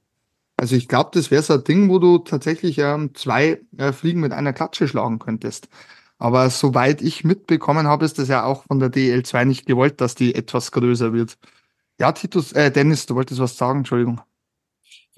Also 0.56 0.76
ich 0.76 0.88
glaube, 0.88 1.10
das 1.14 1.30
wäre 1.30 1.42
so 1.42 1.54
ein 1.54 1.64
Ding, 1.64 1.88
wo 1.88 1.98
du 1.98 2.18
tatsächlich 2.18 2.78
ähm, 2.78 3.14
zwei 3.14 3.60
äh, 3.76 3.92
Fliegen 3.92 4.20
mit 4.20 4.32
einer 4.32 4.52
Klatsche 4.52 4.88
schlagen 4.88 5.18
könntest. 5.20 5.68
Aber 6.18 6.50
soweit 6.50 7.00
ich 7.00 7.24
mitbekommen 7.24 7.86
habe, 7.86 8.04
ist 8.04 8.18
das 8.18 8.28
ja 8.28 8.44
auch 8.44 8.64
von 8.64 8.80
der 8.80 8.90
DL2 8.90 9.44
nicht 9.44 9.66
gewollt, 9.66 10.00
dass 10.00 10.16
die 10.16 10.34
etwas 10.34 10.72
größer 10.72 11.12
wird. 11.12 11.38
Ja, 12.00 12.12
Titus, 12.12 12.52
äh, 12.52 12.70
Dennis, 12.72 13.06
du 13.06 13.14
wolltest 13.14 13.40
was 13.40 13.56
sagen, 13.56 13.80
Entschuldigung. 13.80 14.20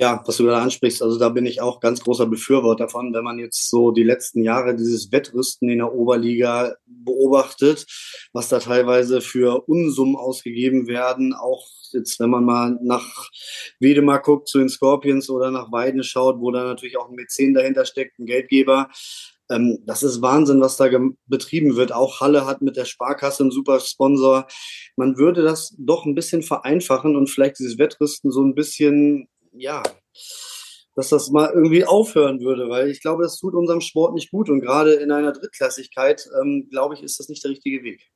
Ja, 0.01 0.23
was 0.25 0.39
du 0.39 0.47
da 0.47 0.63
ansprichst, 0.63 1.03
also 1.03 1.19
da 1.19 1.29
bin 1.29 1.45
ich 1.45 1.61
auch 1.61 1.79
ganz 1.79 2.01
großer 2.01 2.25
Befürworter 2.25 2.89
von, 2.89 3.13
wenn 3.13 3.23
man 3.23 3.39
jetzt 3.39 3.69
so 3.69 3.91
die 3.91 4.03
letzten 4.03 4.43
Jahre 4.43 4.75
dieses 4.75 5.13
Wettrüsten 5.13 5.69
in 5.69 5.77
der 5.77 5.93
Oberliga 5.93 6.75
beobachtet, 6.87 7.85
was 8.33 8.49
da 8.49 8.61
teilweise 8.61 9.21
für 9.21 9.69
Unsummen 9.69 10.17
ausgegeben 10.17 10.87
werden, 10.87 11.35
auch 11.35 11.67
jetzt, 11.93 12.19
wenn 12.19 12.31
man 12.31 12.47
mal 12.47 12.79
nach 12.83 13.29
Wiedemar 13.79 14.23
guckt, 14.23 14.49
zu 14.49 14.59
den 14.59 14.71
Scorpions 14.71 15.29
oder 15.29 15.51
nach 15.51 15.71
Weiden 15.71 16.03
schaut, 16.03 16.41
wo 16.41 16.51
da 16.51 16.65
natürlich 16.65 16.97
auch 16.97 17.11
ein 17.11 17.17
Mäzen 17.17 17.53
dahinter 17.53 17.85
steckt, 17.85 18.19
ein 18.19 18.25
Geldgeber. 18.25 18.89
Ähm, 19.51 19.81
das 19.85 20.03
ist 20.03 20.23
Wahnsinn, 20.23 20.63
was 20.63 20.79
da 20.79 20.89
betrieben 21.27 21.77
wird. 21.77 21.93
Auch 21.93 22.21
Halle 22.21 22.47
hat 22.47 22.63
mit 22.63 22.79
der 22.79 22.87
Sparkasse 22.87 23.43
einen 23.43 23.53
super 23.53 23.81
Sponsor. 23.81 24.47
Man 24.97 25.19
würde 25.19 25.43
das 25.43 25.75
doch 25.79 26.07
ein 26.07 26.15
bisschen 26.15 26.43
vereinfachen 26.43 27.17
und 27.17 27.29
vielleicht 27.29 27.59
dieses 27.59 27.77
Wettrüsten 27.77 28.31
so 28.31 28.43
ein 28.43 28.55
bisschen 28.55 29.29
ja, 29.53 29.83
dass 30.97 31.09
das 31.09 31.31
mal 31.31 31.51
irgendwie 31.53 31.85
aufhören 31.85 32.41
würde, 32.41 32.69
weil 32.69 32.89
ich 32.89 33.01
glaube, 33.01 33.23
das 33.23 33.39
tut 33.39 33.55
unserem 33.55 33.81
Sport 33.81 34.15
nicht 34.15 34.31
gut 34.31 34.49
und 34.51 34.61
gerade 34.61 34.95
in 34.95 35.13
einer 35.13 35.33
Drittklassigkeit, 35.33 36.27
ähm, 36.41 36.69
glaube 36.71 36.95
ich, 36.95 37.03
ist 37.03 37.19
das 37.19 37.29
nicht 37.29 37.43
der 37.45 37.53
richtige 37.53 37.83
Weg. 37.83 38.11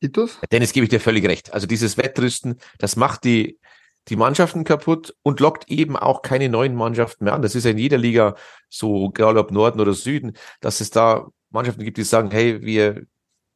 Titus? 0.00 0.38
Dennis, 0.50 0.72
gebe 0.72 0.84
ich 0.84 0.90
dir 0.90 1.00
völlig 1.00 1.24
recht. 1.26 1.52
Also 1.52 1.66
dieses 1.66 1.96
Wettrüsten, 1.96 2.56
das 2.78 2.96
macht 2.96 3.22
die, 3.24 3.60
die 4.08 4.16
Mannschaften 4.16 4.64
kaputt 4.64 5.14
und 5.22 5.38
lockt 5.38 5.70
eben 5.70 5.96
auch 5.96 6.22
keine 6.22 6.48
neuen 6.48 6.74
Mannschaften 6.74 7.24
mehr 7.24 7.34
an. 7.34 7.42
Das 7.42 7.54
ist 7.54 7.64
ja 7.64 7.70
in 7.70 7.78
jeder 7.78 7.98
Liga 7.98 8.34
so, 8.68 9.10
egal 9.10 9.38
ob 9.38 9.52
Norden 9.52 9.80
oder 9.80 9.92
Süden, 9.92 10.32
dass 10.60 10.80
es 10.80 10.90
da 10.90 11.28
Mannschaften 11.50 11.84
gibt, 11.84 11.98
die 11.98 12.02
sagen, 12.02 12.30
hey, 12.32 12.62
wir, 12.62 13.06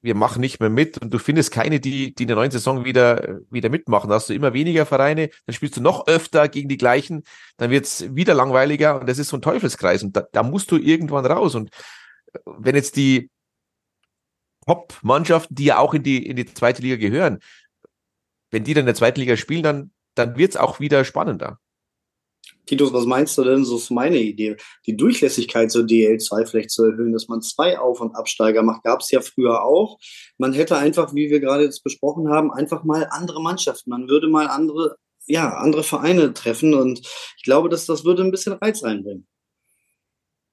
wir 0.06 0.14
machen 0.14 0.40
nicht 0.40 0.60
mehr 0.60 0.70
mit 0.70 0.98
und 0.98 1.12
du 1.12 1.18
findest 1.18 1.50
keine, 1.50 1.80
die, 1.80 2.14
die 2.14 2.22
in 2.22 2.28
der 2.28 2.36
neuen 2.36 2.52
Saison 2.52 2.84
wieder, 2.84 3.40
wieder 3.50 3.68
mitmachen. 3.68 4.08
Da 4.08 4.14
hast 4.14 4.28
du 4.28 4.34
immer 4.34 4.54
weniger 4.54 4.86
Vereine, 4.86 5.30
dann 5.44 5.52
spielst 5.52 5.76
du 5.76 5.80
noch 5.82 6.06
öfter 6.06 6.48
gegen 6.48 6.68
die 6.68 6.76
gleichen, 6.78 7.24
dann 7.56 7.70
wird's 7.70 8.14
wieder 8.14 8.32
langweiliger 8.32 9.00
und 9.00 9.08
das 9.08 9.18
ist 9.18 9.28
so 9.28 9.36
ein 9.36 9.42
Teufelskreis 9.42 10.04
und 10.04 10.16
da, 10.16 10.22
da 10.32 10.44
musst 10.44 10.70
du 10.70 10.76
irgendwann 10.76 11.26
raus. 11.26 11.56
Und 11.56 11.70
äh, 12.32 12.38
wenn 12.46 12.76
jetzt 12.76 12.96
die 12.96 13.30
Top-Mannschaften, 14.64 15.56
die 15.56 15.64
ja 15.64 15.78
auch 15.78 15.92
in 15.92 16.04
die, 16.04 16.24
in 16.24 16.36
die 16.36 16.46
zweite 16.46 16.82
Liga 16.82 16.96
gehören, 16.96 17.40
wenn 18.52 18.62
die 18.62 18.74
dann 18.74 18.82
in 18.82 18.86
der 18.86 18.94
zweiten 18.94 19.18
Liga 19.18 19.36
spielen, 19.36 19.64
dann, 19.64 19.90
dann 20.14 20.36
wird's 20.36 20.56
auch 20.56 20.78
wieder 20.78 21.04
spannender. 21.04 21.58
Titus, 22.66 22.92
was 22.92 23.07
meinst 23.07 23.38
du 23.38 23.44
denn? 23.44 23.64
So 23.64 23.76
ist 23.76 23.90
meine 23.90 24.18
Idee. 24.18 24.57
Die 24.87 24.96
Durchlässigkeit 24.96 25.70
zur 25.70 25.85
DL2 25.85 26.46
vielleicht 26.46 26.70
zu 26.70 26.85
erhöhen, 26.85 27.12
dass 27.12 27.29
man 27.29 27.40
zwei 27.40 27.79
Auf- 27.79 28.00
und 28.00 28.14
Absteiger 28.14 28.62
macht, 28.62 28.83
gab 28.83 29.00
es 29.00 29.11
ja 29.11 29.20
früher 29.20 29.62
auch. 29.62 29.98
Man 30.37 30.52
hätte 30.52 30.76
einfach, 30.76 31.14
wie 31.14 31.31
wir 31.31 31.40
gerade 31.40 31.64
jetzt 31.64 31.85
besprochen 31.85 32.29
haben, 32.29 32.52
einfach 32.52 32.85
mal 32.85 33.07
andere 33.11 33.40
Mannschaften. 33.40 33.90
Man 33.90 34.09
würde 34.09 34.29
mal 34.29 34.48
andere, 34.48 34.96
ja, 35.26 35.55
andere 35.55 35.85
Vereine 35.85 36.35
treffen 36.35 36.74
und 36.74 37.00
ich 37.37 37.42
glaube, 37.44 37.68
dass 37.68 37.87
das 37.87 38.05
würde 38.05 38.22
ein 38.22 38.31
bisschen 38.33 38.55
Reiz 38.55 38.83
reinbringen. 38.83 39.26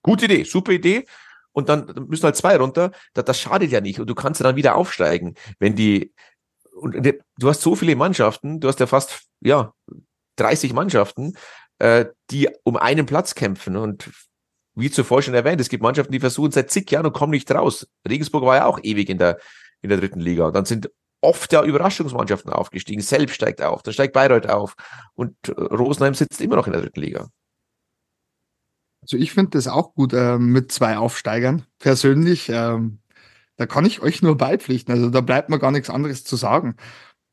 Gute 0.03 0.25
Idee, 0.25 0.43
super 0.43 0.71
Idee. 0.71 1.05
Und 1.53 1.69
dann 1.69 2.07
müssen 2.09 2.23
halt 2.23 2.35
zwei 2.35 2.57
runter. 2.57 2.91
Das, 3.13 3.25
das 3.25 3.39
schadet 3.39 3.71
ja 3.71 3.79
nicht. 3.79 3.99
Und 3.99 4.07
du 4.07 4.15
kannst 4.15 4.39
ja 4.39 4.43
dann 4.43 4.55
wieder 4.55 4.75
aufsteigen, 4.75 5.35
wenn 5.59 5.75
die, 5.75 6.13
und 6.75 6.95
du 6.95 7.47
hast 7.47 7.61
so 7.61 7.75
viele 7.75 7.95
Mannschaften, 7.95 8.59
du 8.59 8.67
hast 8.67 8.79
ja 8.79 8.87
fast, 8.87 9.23
ja, 9.39 9.73
30 10.37 10.73
Mannschaften 10.73 11.35
äh, 11.79 12.05
die 12.31 12.49
um 12.63 12.77
einen 12.77 13.05
Platz 13.05 13.35
kämpfen. 13.35 13.77
Und 13.77 14.09
wie 14.75 14.91
zuvor 14.91 15.21
schon 15.21 15.33
erwähnt, 15.33 15.61
es 15.61 15.69
gibt 15.69 15.83
Mannschaften, 15.83 16.11
die 16.11 16.19
versuchen 16.19 16.51
seit 16.51 16.71
zig 16.71 16.89
Jahren 16.89 17.05
und 17.05 17.13
kommen 17.13 17.31
nicht 17.31 17.51
raus. 17.51 17.87
Regensburg 18.07 18.43
war 18.43 18.55
ja 18.55 18.65
auch 18.65 18.79
ewig 18.81 19.09
in 19.09 19.17
der, 19.17 19.37
in 19.81 19.89
der 19.89 19.99
dritten 19.99 20.19
Liga. 20.19 20.47
Und 20.47 20.55
dann 20.55 20.65
sind 20.65 20.89
oft 21.21 21.53
ja 21.53 21.63
Überraschungsmannschaften 21.63 22.51
aufgestiegen. 22.51 23.01
Selbst 23.01 23.35
steigt 23.35 23.61
auf, 23.61 23.81
dann 23.83 23.93
steigt 23.93 24.13
Bayreuth 24.13 24.49
auf. 24.49 24.75
Und 25.13 25.35
äh, 25.47 25.51
Rosenheim 25.51 26.13
sitzt 26.13 26.41
immer 26.41 26.55
noch 26.55 26.67
in 26.67 26.73
der 26.73 26.81
dritten 26.81 27.01
Liga. 27.01 27.29
Also 29.01 29.17
ich 29.17 29.33
finde 29.33 29.51
das 29.51 29.67
auch 29.67 29.93
gut 29.95 30.13
äh, 30.13 30.37
mit 30.37 30.71
zwei 30.71 30.97
Aufsteigern. 30.97 31.65
Persönlich, 31.79 32.49
ähm, 32.49 32.99
da 33.57 33.65
kann 33.65 33.85
ich 33.85 34.01
euch 34.01 34.21
nur 34.21 34.37
beipflichten. 34.37 34.93
Also 34.93 35.09
da 35.09 35.21
bleibt 35.21 35.49
mir 35.49 35.59
gar 35.59 35.71
nichts 35.71 35.89
anderes 35.89 36.23
zu 36.23 36.35
sagen. 36.35 36.75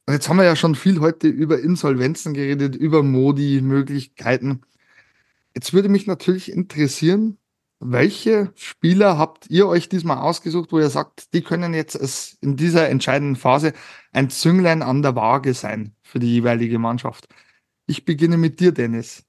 Und 0.07 0.15
jetzt 0.15 0.29
haben 0.29 0.39
wir 0.39 0.45
ja 0.45 0.57
schon 0.57 0.75
viel 0.75 1.01
heute 1.01 1.29
über 1.29 1.61
Insolvenzen 1.61 2.35
geredet, 2.35 2.75
über 2.75 3.03
Modi-Möglichkeiten. 3.03 4.63
Jetzt 5.55 5.73
würde 5.73 5.89
mich 5.89 6.07
natürlich 6.07 6.51
interessieren, 6.51 7.39
welche 7.81 8.53
Spieler 8.57 9.17
habt 9.17 9.49
ihr 9.49 9.67
euch 9.67 9.89
diesmal 9.89 10.19
ausgesucht, 10.19 10.71
wo 10.73 10.79
ihr 10.79 10.91
sagt, 10.91 11.33
die 11.33 11.43
können 11.43 11.73
jetzt 11.73 12.37
in 12.43 12.57
dieser 12.57 12.89
entscheidenden 12.89 13.37
Phase 13.37 13.73
ein 14.13 14.29
Zünglein 14.31 14.83
an 14.83 15.03
der 15.03 15.17
Waage 15.17 15.55
sein 15.55 15.95
für 16.03 16.19
die 16.19 16.35
jeweilige 16.35 16.79
Mannschaft? 16.79 17.29
Ich 17.87 18.05
beginne 18.05 18.37
mit 18.37 18.61
dir, 18.61 18.73
Dennis. 18.73 19.25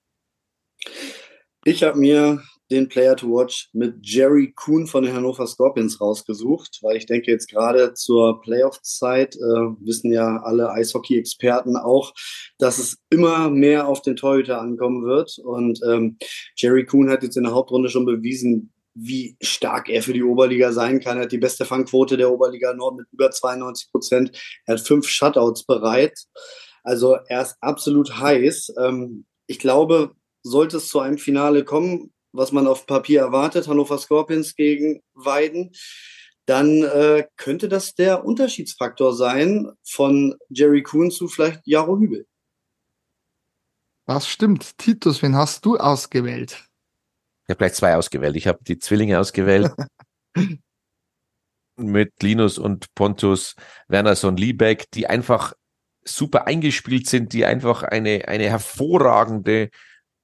Ich 1.63 1.83
habe 1.83 1.97
mir 1.97 2.43
den 2.71 2.87
Player 2.87 3.15
to 3.15 3.27
Watch 3.27 3.69
mit 3.73 3.95
Jerry 4.01 4.53
Kuhn 4.53 4.87
von 4.87 5.03
den 5.03 5.13
Hannover 5.13 5.45
Scorpions 5.45 5.99
rausgesucht, 5.99 6.79
weil 6.81 6.97
ich 6.97 7.05
denke 7.05 7.29
jetzt 7.29 7.49
gerade 7.49 7.93
zur 7.93 8.41
Playoff-Zeit 8.41 9.35
äh, 9.35 9.39
wissen 9.81 10.11
ja 10.11 10.41
alle 10.43 10.71
Eishockey-Experten 10.71 11.75
auch, 11.75 12.13
dass 12.57 12.79
es 12.79 12.97
immer 13.09 13.49
mehr 13.49 13.87
auf 13.87 14.01
den 14.01 14.15
Torhüter 14.15 14.61
ankommen 14.61 15.03
wird. 15.05 15.37
Und 15.43 15.79
ähm, 15.85 16.17
Jerry 16.55 16.85
Kuhn 16.85 17.09
hat 17.09 17.23
jetzt 17.23 17.37
in 17.37 17.43
der 17.43 17.53
Hauptrunde 17.53 17.89
schon 17.89 18.05
bewiesen, 18.05 18.71
wie 18.93 19.37
stark 19.41 19.89
er 19.89 20.01
für 20.01 20.13
die 20.13 20.23
Oberliga 20.23 20.71
sein 20.71 20.99
kann. 20.99 21.17
Er 21.17 21.23
hat 21.23 21.31
die 21.31 21.37
beste 21.37 21.65
Fangquote 21.65 22.17
der 22.17 22.31
Oberliga 22.31 22.73
Nord 22.73 22.97
mit 22.97 23.07
über 23.11 23.31
92 23.31 23.91
Prozent. 23.91 24.31
Er 24.65 24.75
hat 24.75 24.81
fünf 24.81 25.07
Shutouts 25.07 25.65
bereit. 25.65 26.17
Also 26.83 27.17
er 27.27 27.41
ist 27.41 27.57
absolut 27.61 28.19
heiß. 28.19 28.73
Ähm, 28.79 29.25
ich 29.47 29.59
glaube, 29.59 30.11
sollte 30.43 30.77
es 30.77 30.89
zu 30.89 30.99
einem 30.99 31.17
Finale 31.17 31.63
kommen, 31.63 32.13
was 32.31 32.51
man 32.51 32.67
auf 32.67 32.85
Papier 32.85 33.21
erwartet, 33.21 33.67
Hannover 33.67 33.97
Scorpions 33.97 34.55
gegen 34.55 35.01
Weiden, 35.13 35.71
dann 36.45 36.83
äh, 36.83 37.27
könnte 37.37 37.69
das 37.69 37.93
der 37.93 38.25
Unterschiedsfaktor 38.25 39.15
sein 39.15 39.71
von 39.83 40.35
Jerry 40.49 40.83
Kuhn 40.83 41.11
zu 41.11 41.27
vielleicht 41.27 41.61
Jaro 41.65 41.99
Hübel. 41.99 42.25
Das 44.07 44.27
stimmt. 44.27 44.77
Titus, 44.77 45.21
wen 45.21 45.35
hast 45.35 45.65
du 45.65 45.77
ausgewählt? 45.77 46.67
Ich 47.45 47.49
habe 47.49 47.57
gleich 47.57 47.73
zwei 47.73 47.95
ausgewählt. 47.95 48.35
Ich 48.35 48.47
habe 48.47 48.59
die 48.63 48.79
Zwillinge 48.79 49.19
ausgewählt. 49.19 49.71
mit 51.77 52.11
Linus 52.21 52.57
und 52.57 52.93
Pontus 52.95 53.55
Wernerson 53.87 54.37
Liebeck, 54.37 54.89
die 54.91 55.07
einfach 55.07 55.53
super 56.03 56.47
eingespielt 56.47 57.07
sind, 57.07 57.33
die 57.33 57.45
einfach 57.45 57.83
eine, 57.83 58.27
eine 58.27 58.49
hervorragende 58.49 59.69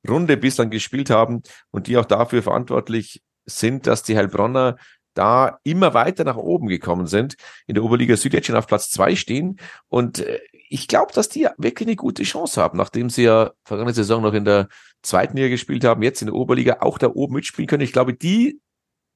Runde 0.10 0.38
bislang 0.38 0.70
gespielt 0.70 1.10
haben 1.10 1.44
und 1.72 1.88
die 1.88 1.98
auch 1.98 2.06
dafür 2.06 2.44
verantwortlich 2.44 3.22
sind, 3.46 3.88
dass 3.88 4.04
die 4.04 4.18
Heilbronner 4.18 4.78
da 5.14 5.60
immer 5.64 5.94
weiter 5.94 6.24
nach 6.24 6.38
oben 6.38 6.68
gekommen 6.68 7.08
sind. 7.08 7.38
In 7.66 7.74
der 7.74 7.84
Oberliga 7.84 8.16
Süd 8.16 8.34
jetzt 8.34 8.46
schon 8.46 8.56
auf 8.56 8.68
Platz 8.68 8.92
zwei 8.92 9.16
stehen. 9.16 9.60
Und 9.88 10.20
äh, 10.20 10.40
ich 10.70 10.88
glaube, 10.88 11.12
dass 11.14 11.30
die 11.30 11.48
wirklich 11.58 11.88
eine 11.88 11.96
gute 11.96 12.24
Chance 12.24 12.62
haben, 12.62 12.78
nachdem 12.78 13.10
sie 13.10 13.24
ja 13.24 13.52
vergangene 13.64 13.94
Saison 13.94 14.22
noch 14.22 14.34
in 14.34 14.46
der 14.46 14.68
zweiten 15.02 15.36
Liga 15.36 15.50
gespielt 15.50 15.84
haben, 15.84 16.04
jetzt 16.04 16.22
in 16.22 16.28
der 16.28 16.36
Oberliga 16.36 16.78
auch 16.82 16.98
da 16.98 17.08
oben 17.08 17.36
mitspielen 17.36 17.68
können. 17.68 17.84
Ich 17.84 17.94
glaube, 17.94 18.14
die 18.14 18.62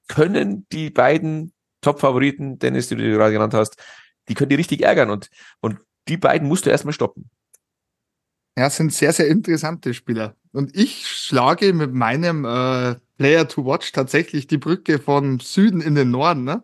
können 0.08 0.66
die 0.72 0.90
beiden 0.90 1.54
Top-Favoriten, 1.82 2.58
Dennis, 2.58 2.88
die 2.88 2.96
du 2.96 3.12
gerade 3.12 3.34
genannt 3.34 3.54
hast, 3.54 3.76
die 4.28 4.34
können 4.34 4.50
die 4.50 4.56
richtig 4.56 4.84
ärgern 4.84 5.10
und, 5.10 5.30
und 5.60 5.80
die 6.08 6.18
beiden 6.18 6.48
musst 6.48 6.66
du 6.66 6.70
erstmal 6.70 6.94
stoppen. 6.94 7.30
Ja, 8.58 8.70
sind 8.70 8.94
sehr, 8.94 9.14
sehr 9.14 9.28
interessante 9.28 9.94
Spieler. 9.94 10.36
Und 10.52 10.76
ich 10.76 11.08
schlage 11.08 11.74
mit 11.74 11.94
meinem 11.94 12.44
äh, 12.44 12.96
Player 13.18 13.48
to 13.48 13.66
Watch 13.66 13.92
tatsächlich 13.94 14.48
die 14.48 14.58
Brücke 14.58 15.00
von 15.00 15.40
Süden 15.40 15.80
in 15.82 15.96
den 15.96 16.12
Norden. 16.12 16.44
Ne? 16.44 16.64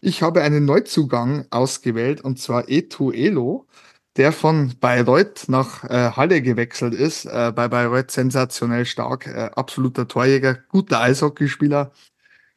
Ich 0.00 0.22
habe 0.22 0.42
einen 0.42 0.66
Neuzugang 0.66 1.46
ausgewählt 1.50 2.20
und 2.20 2.38
zwar 2.38 2.68
Etu 2.68 3.12
Elo, 3.12 3.66
der 4.16 4.32
von 4.32 4.74
Bayreuth 4.78 5.48
nach 5.48 5.84
äh, 5.84 6.12
Halle 6.12 6.42
gewechselt 6.42 6.94
ist. 6.94 7.24
Äh, 7.26 7.52
bei 7.54 7.68
Bayreuth 7.68 8.10
sensationell 8.10 8.84
stark, 8.84 9.26
äh, 9.26 9.50
absoluter 9.54 10.08
Torjäger, 10.08 10.54
guter 10.68 11.00
Eishockeyspieler. 11.00 11.92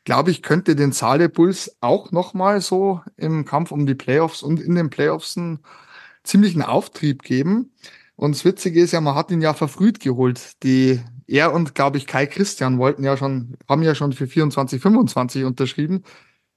Glaube 0.05 0.31
ich, 0.31 0.41
könnte 0.43 0.75
den 0.75 0.91
Saale 0.91 1.29
Bulls 1.29 1.77
auch 1.81 2.11
nochmal 2.11 2.61
so 2.61 3.01
im 3.17 3.45
Kampf 3.45 3.71
um 3.71 3.85
die 3.85 3.95
Playoffs 3.95 4.43
und 4.43 4.59
in 4.59 4.75
den 4.75 4.89
Playoffs 4.89 5.37
einen 5.37 5.59
ziemlichen 6.23 6.61
Auftrieb 6.61 7.23
geben. 7.23 7.71
Und 8.19 8.35
das 8.35 8.43
Witzige 8.43 8.81
ist 8.81 8.91
ja, 8.91 8.99
man 8.99 9.15
hat 9.15 9.31
ihn 9.31 9.39
ja 9.39 9.53
verfrüht 9.53 10.01
geholt. 10.01 10.61
Die, 10.63 10.99
er 11.25 11.53
und, 11.53 11.73
glaube 11.73 11.97
ich, 11.97 12.05
Kai 12.05 12.25
Christian 12.25 12.77
wollten 12.77 13.05
ja 13.05 13.15
schon, 13.15 13.55
haben 13.69 13.81
ja 13.81 13.95
schon 13.95 14.11
für 14.11 14.27
24, 14.27 14.81
25 14.81 15.45
unterschrieben, 15.45 16.03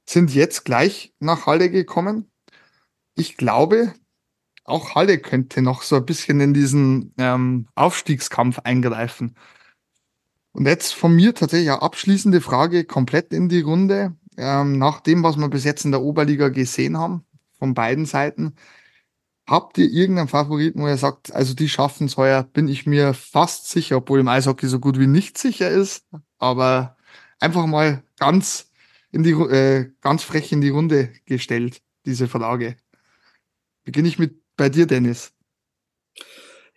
sind 0.04 0.34
jetzt 0.34 0.64
gleich 0.64 1.14
nach 1.20 1.46
Halle 1.46 1.70
gekommen. 1.70 2.32
Ich 3.14 3.36
glaube, 3.36 3.94
auch 4.64 4.96
Halle 4.96 5.18
könnte 5.18 5.62
noch 5.62 5.82
so 5.82 5.94
ein 5.94 6.04
bisschen 6.04 6.40
in 6.40 6.52
diesen 6.52 7.14
ähm, 7.16 7.68
Aufstiegskampf 7.76 8.58
eingreifen. 8.64 9.36
Und 10.50 10.66
jetzt 10.66 10.94
von 10.94 11.14
mir 11.14 11.32
tatsächlich 11.32 11.70
eine 11.70 11.82
abschließende 11.82 12.40
Frage 12.40 12.84
komplett 12.84 13.32
in 13.32 13.48
die 13.48 13.60
Runde. 13.60 14.16
Ähm, 14.36 14.78
nach 14.78 14.98
dem, 14.98 15.22
was 15.22 15.36
wir 15.36 15.48
bis 15.48 15.62
jetzt 15.62 15.84
in 15.84 15.92
der 15.92 16.02
Oberliga 16.02 16.48
gesehen 16.48 16.98
haben, 16.98 17.24
von 17.56 17.72
beiden 17.74 18.04
Seiten, 18.04 18.56
habt 19.52 19.76
ihr 19.76 19.90
irgendeinen 19.90 20.28
Favoriten, 20.28 20.80
wo 20.80 20.88
ihr 20.88 20.96
sagt, 20.96 21.30
also 21.34 21.52
die 21.52 21.68
schaffen 21.68 22.06
es 22.06 22.16
heuer, 22.16 22.42
bin 22.42 22.68
ich 22.68 22.86
mir 22.86 23.12
fast 23.12 23.68
sicher, 23.68 23.98
obwohl 23.98 24.20
im 24.20 24.28
Eishockey 24.28 24.66
so 24.66 24.80
gut 24.80 24.98
wie 24.98 25.06
nicht 25.06 25.36
sicher 25.36 25.68
ist, 25.68 26.06
aber 26.38 26.96
einfach 27.38 27.66
mal 27.66 28.02
ganz 28.18 28.70
in 29.10 29.22
die, 29.22 29.32
äh, 29.32 29.90
ganz 30.00 30.22
frech 30.22 30.52
in 30.52 30.62
die 30.62 30.70
Runde 30.70 31.10
gestellt, 31.26 31.82
diese 32.06 32.28
Frage. 32.28 32.76
Beginne 33.84 34.08
ich 34.08 34.18
mit 34.18 34.40
bei 34.56 34.70
dir, 34.70 34.86
Dennis. 34.86 35.34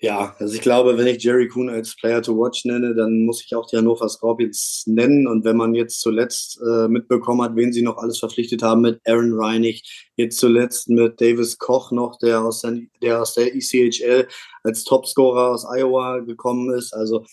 Ja, 0.01 0.35
also 0.39 0.53
ich 0.53 0.61
glaube, 0.61 0.97
wenn 0.97 1.07
ich 1.07 1.23
Jerry 1.23 1.47
Kuhn 1.47 1.69
als 1.69 1.95
Player 1.95 2.21
to 2.21 2.37
Watch 2.37 2.65
nenne, 2.65 2.93
dann 2.93 3.21
muss 3.25 3.41
ich 3.45 3.55
auch 3.55 3.65
die 3.65 3.77
Hannover 3.77 4.09
Scorpions 4.09 4.83
nennen. 4.87 5.25
Und 5.25 5.45
wenn 5.45 5.55
man 5.55 5.73
jetzt 5.73 6.01
zuletzt 6.01 6.59
äh, 6.61 6.89
mitbekommen 6.89 7.41
hat, 7.41 7.55
wen 7.55 7.71
sie 7.71 7.81
noch 7.81 7.97
alles 7.97 8.19
verpflichtet 8.19 8.61
haben 8.61 8.81
mit 8.81 8.99
Aaron 9.07 9.33
Reinig, 9.33 10.09
jetzt 10.17 10.37
zuletzt 10.37 10.89
mit 10.89 11.21
Davis 11.21 11.57
Koch 11.59 11.91
noch, 11.91 12.19
der 12.19 12.41
aus 12.41 12.61
der, 12.61 12.77
der, 13.01 13.21
aus 13.21 13.35
der 13.35 13.55
ECHL 13.55 14.27
als 14.63 14.83
Topscorer 14.83 15.51
aus 15.51 15.65
Iowa 15.65 16.19
gekommen 16.19 16.73
ist. 16.77 16.93
Also 16.93 17.25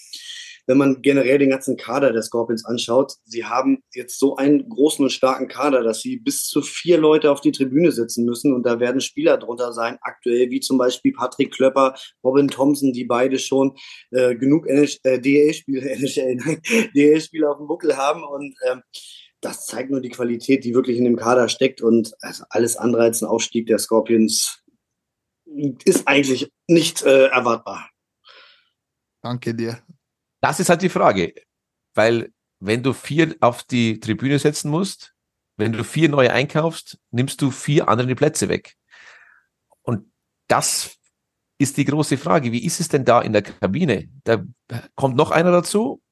wenn 0.67 0.79
man 0.79 1.03
generell 1.03 1.39
den 1.39 1.51
ganzen 1.51 1.77
Kader 1.77 2.13
der 2.13 2.23
Scorpions 2.23 2.65
anschaut, 2.65 3.15
sie 3.25 3.45
haben 3.45 3.83
jetzt 3.93 4.19
so 4.19 4.37
einen 4.37 4.69
großen 4.69 5.05
und 5.05 5.11
starken 5.11 5.49
Kader, 5.49 5.83
dass 5.83 6.01
sie 6.01 6.17
bis 6.19 6.47
zu 6.47 6.63
vier 6.63 6.99
Leute 6.99 7.31
auf 7.31 7.41
die 7.41 7.53
Tribüne 7.53 7.93
sitzen 7.93 8.25
müssen 8.25 8.53
und 8.53 8.65
da 8.65 8.81
werden 8.81 9.01
Spieler 9.01 9.39
drunter 9.39 9.73
sein, 9.73 9.99
aktuell 10.03 10.51
wie 10.51 10.61
zum 10.61 10.79
Beispiel 10.79 11.13
Patrick 11.13 11.53
Klöpper, 11.53 11.95
Robin 12.23 12.49
Thompson, 12.49 12.93
die 12.93 13.05
beide 13.05 13.39
schon 13.39 13.77
äh, 14.11 14.35
genug 14.37 14.67
äh, 14.69 14.87
DL-Spiele, 15.05 15.81
DL-Spiele 16.95 17.51
auf 17.51 17.59
dem 17.59 17.67
Buckel 17.67 17.97
haben 17.97 18.23
und 18.23 18.55
ähm, 18.69 18.83
das 19.41 19.67
zeigt 19.67 19.91
nur 19.91 20.01
die 20.01 20.11
Qualität, 20.11 20.65
die 20.65 20.75
wirklich 20.75 20.97
in 20.99 21.05
dem 21.05 21.17
Kader 21.17 21.49
steckt 21.49 21.83
und 21.83 22.15
also 22.21 22.45
alles 22.51 22.77
andere 22.77 23.03
als 23.03 23.23
ein 23.23 23.29
Aufstieg 23.29 23.67
der 23.67 23.79
Scorpions 23.79 24.63
ist 25.85 26.07
eigentlich 26.07 26.51
nicht 26.69 27.03
äh, 27.03 27.27
erwartbar. 27.27 27.91
Danke 29.21 29.55
dir. 29.55 29.83
Das 30.43 30.61
ist 30.61 30.69
halt 30.69 30.83
die 30.83 30.91
Frage. 30.91 31.33
Weil 31.95 32.33
wenn 32.61 32.83
du 32.83 32.93
vier 32.93 33.35
auf 33.41 33.63
die 33.63 34.01
Tribüne 34.01 34.39
setzen 34.39 34.71
musst, 34.71 35.15
wenn 35.57 35.73
du 35.73 35.85
vier 35.85 36.09
neue 36.09 36.33
einkaufst, 36.33 36.99
nimmst 37.11 37.41
du 37.41 37.51
vier 37.51 37.89
andere 37.89 38.09
die 38.09 38.15
Plätze 38.15 38.49
weg. 38.49 38.77
Und 39.83 40.13
das 40.49 40.99
ist 41.59 41.77
die 41.77 41.85
große 41.85 42.19
Frage. 42.19 42.53
Wie 42.53 42.65
ist 42.65 42.81
es 42.81 42.89
denn 42.89 43.05
da 43.05 43.23
in 43.23 43.33
der 43.33 43.43
Kabine? 43.43 44.09
Da 44.25 44.43
kommt 44.95 45.17
noch 45.17 45.31
einer 45.31 45.53
dazu 45.53 46.03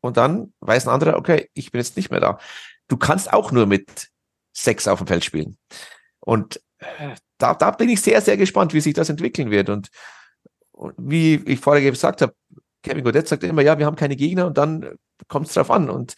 und 0.00 0.16
dann 0.16 0.52
weiß 0.60 0.86
ein 0.86 0.94
anderer, 0.94 1.16
okay, 1.16 1.50
ich 1.54 1.72
bin 1.72 1.80
jetzt 1.80 1.96
nicht 1.96 2.10
mehr 2.10 2.20
da. 2.20 2.38
Du 2.88 2.96
kannst 2.96 3.32
auch 3.32 3.50
nur 3.52 3.66
mit 3.66 4.08
sechs 4.52 4.88
auf 4.88 4.98
dem 4.98 5.06
Feld 5.06 5.24
spielen. 5.24 5.56
Und 6.20 6.60
äh, 6.78 7.14
da, 7.38 7.54
da 7.54 7.70
bin 7.70 7.88
ich 7.88 8.00
sehr, 8.00 8.20
sehr 8.20 8.36
gespannt, 8.36 8.74
wie 8.74 8.80
sich 8.80 8.94
das 8.94 9.08
entwickeln 9.08 9.50
wird. 9.50 9.68
Und, 9.68 9.88
und 10.72 10.94
wie 10.98 11.36
ich 11.46 11.60
vorher 11.60 11.82
gesagt 11.82 12.22
habe, 12.22 12.34
Kevin 12.88 13.04
Godet 13.04 13.28
sagt 13.28 13.44
immer, 13.44 13.62
ja, 13.62 13.78
wir 13.78 13.86
haben 13.86 13.96
keine 13.96 14.16
Gegner 14.16 14.46
und 14.46 14.58
dann 14.58 14.96
kommt 15.28 15.48
es 15.48 15.54
drauf 15.54 15.70
an. 15.70 15.90
Und 15.90 16.14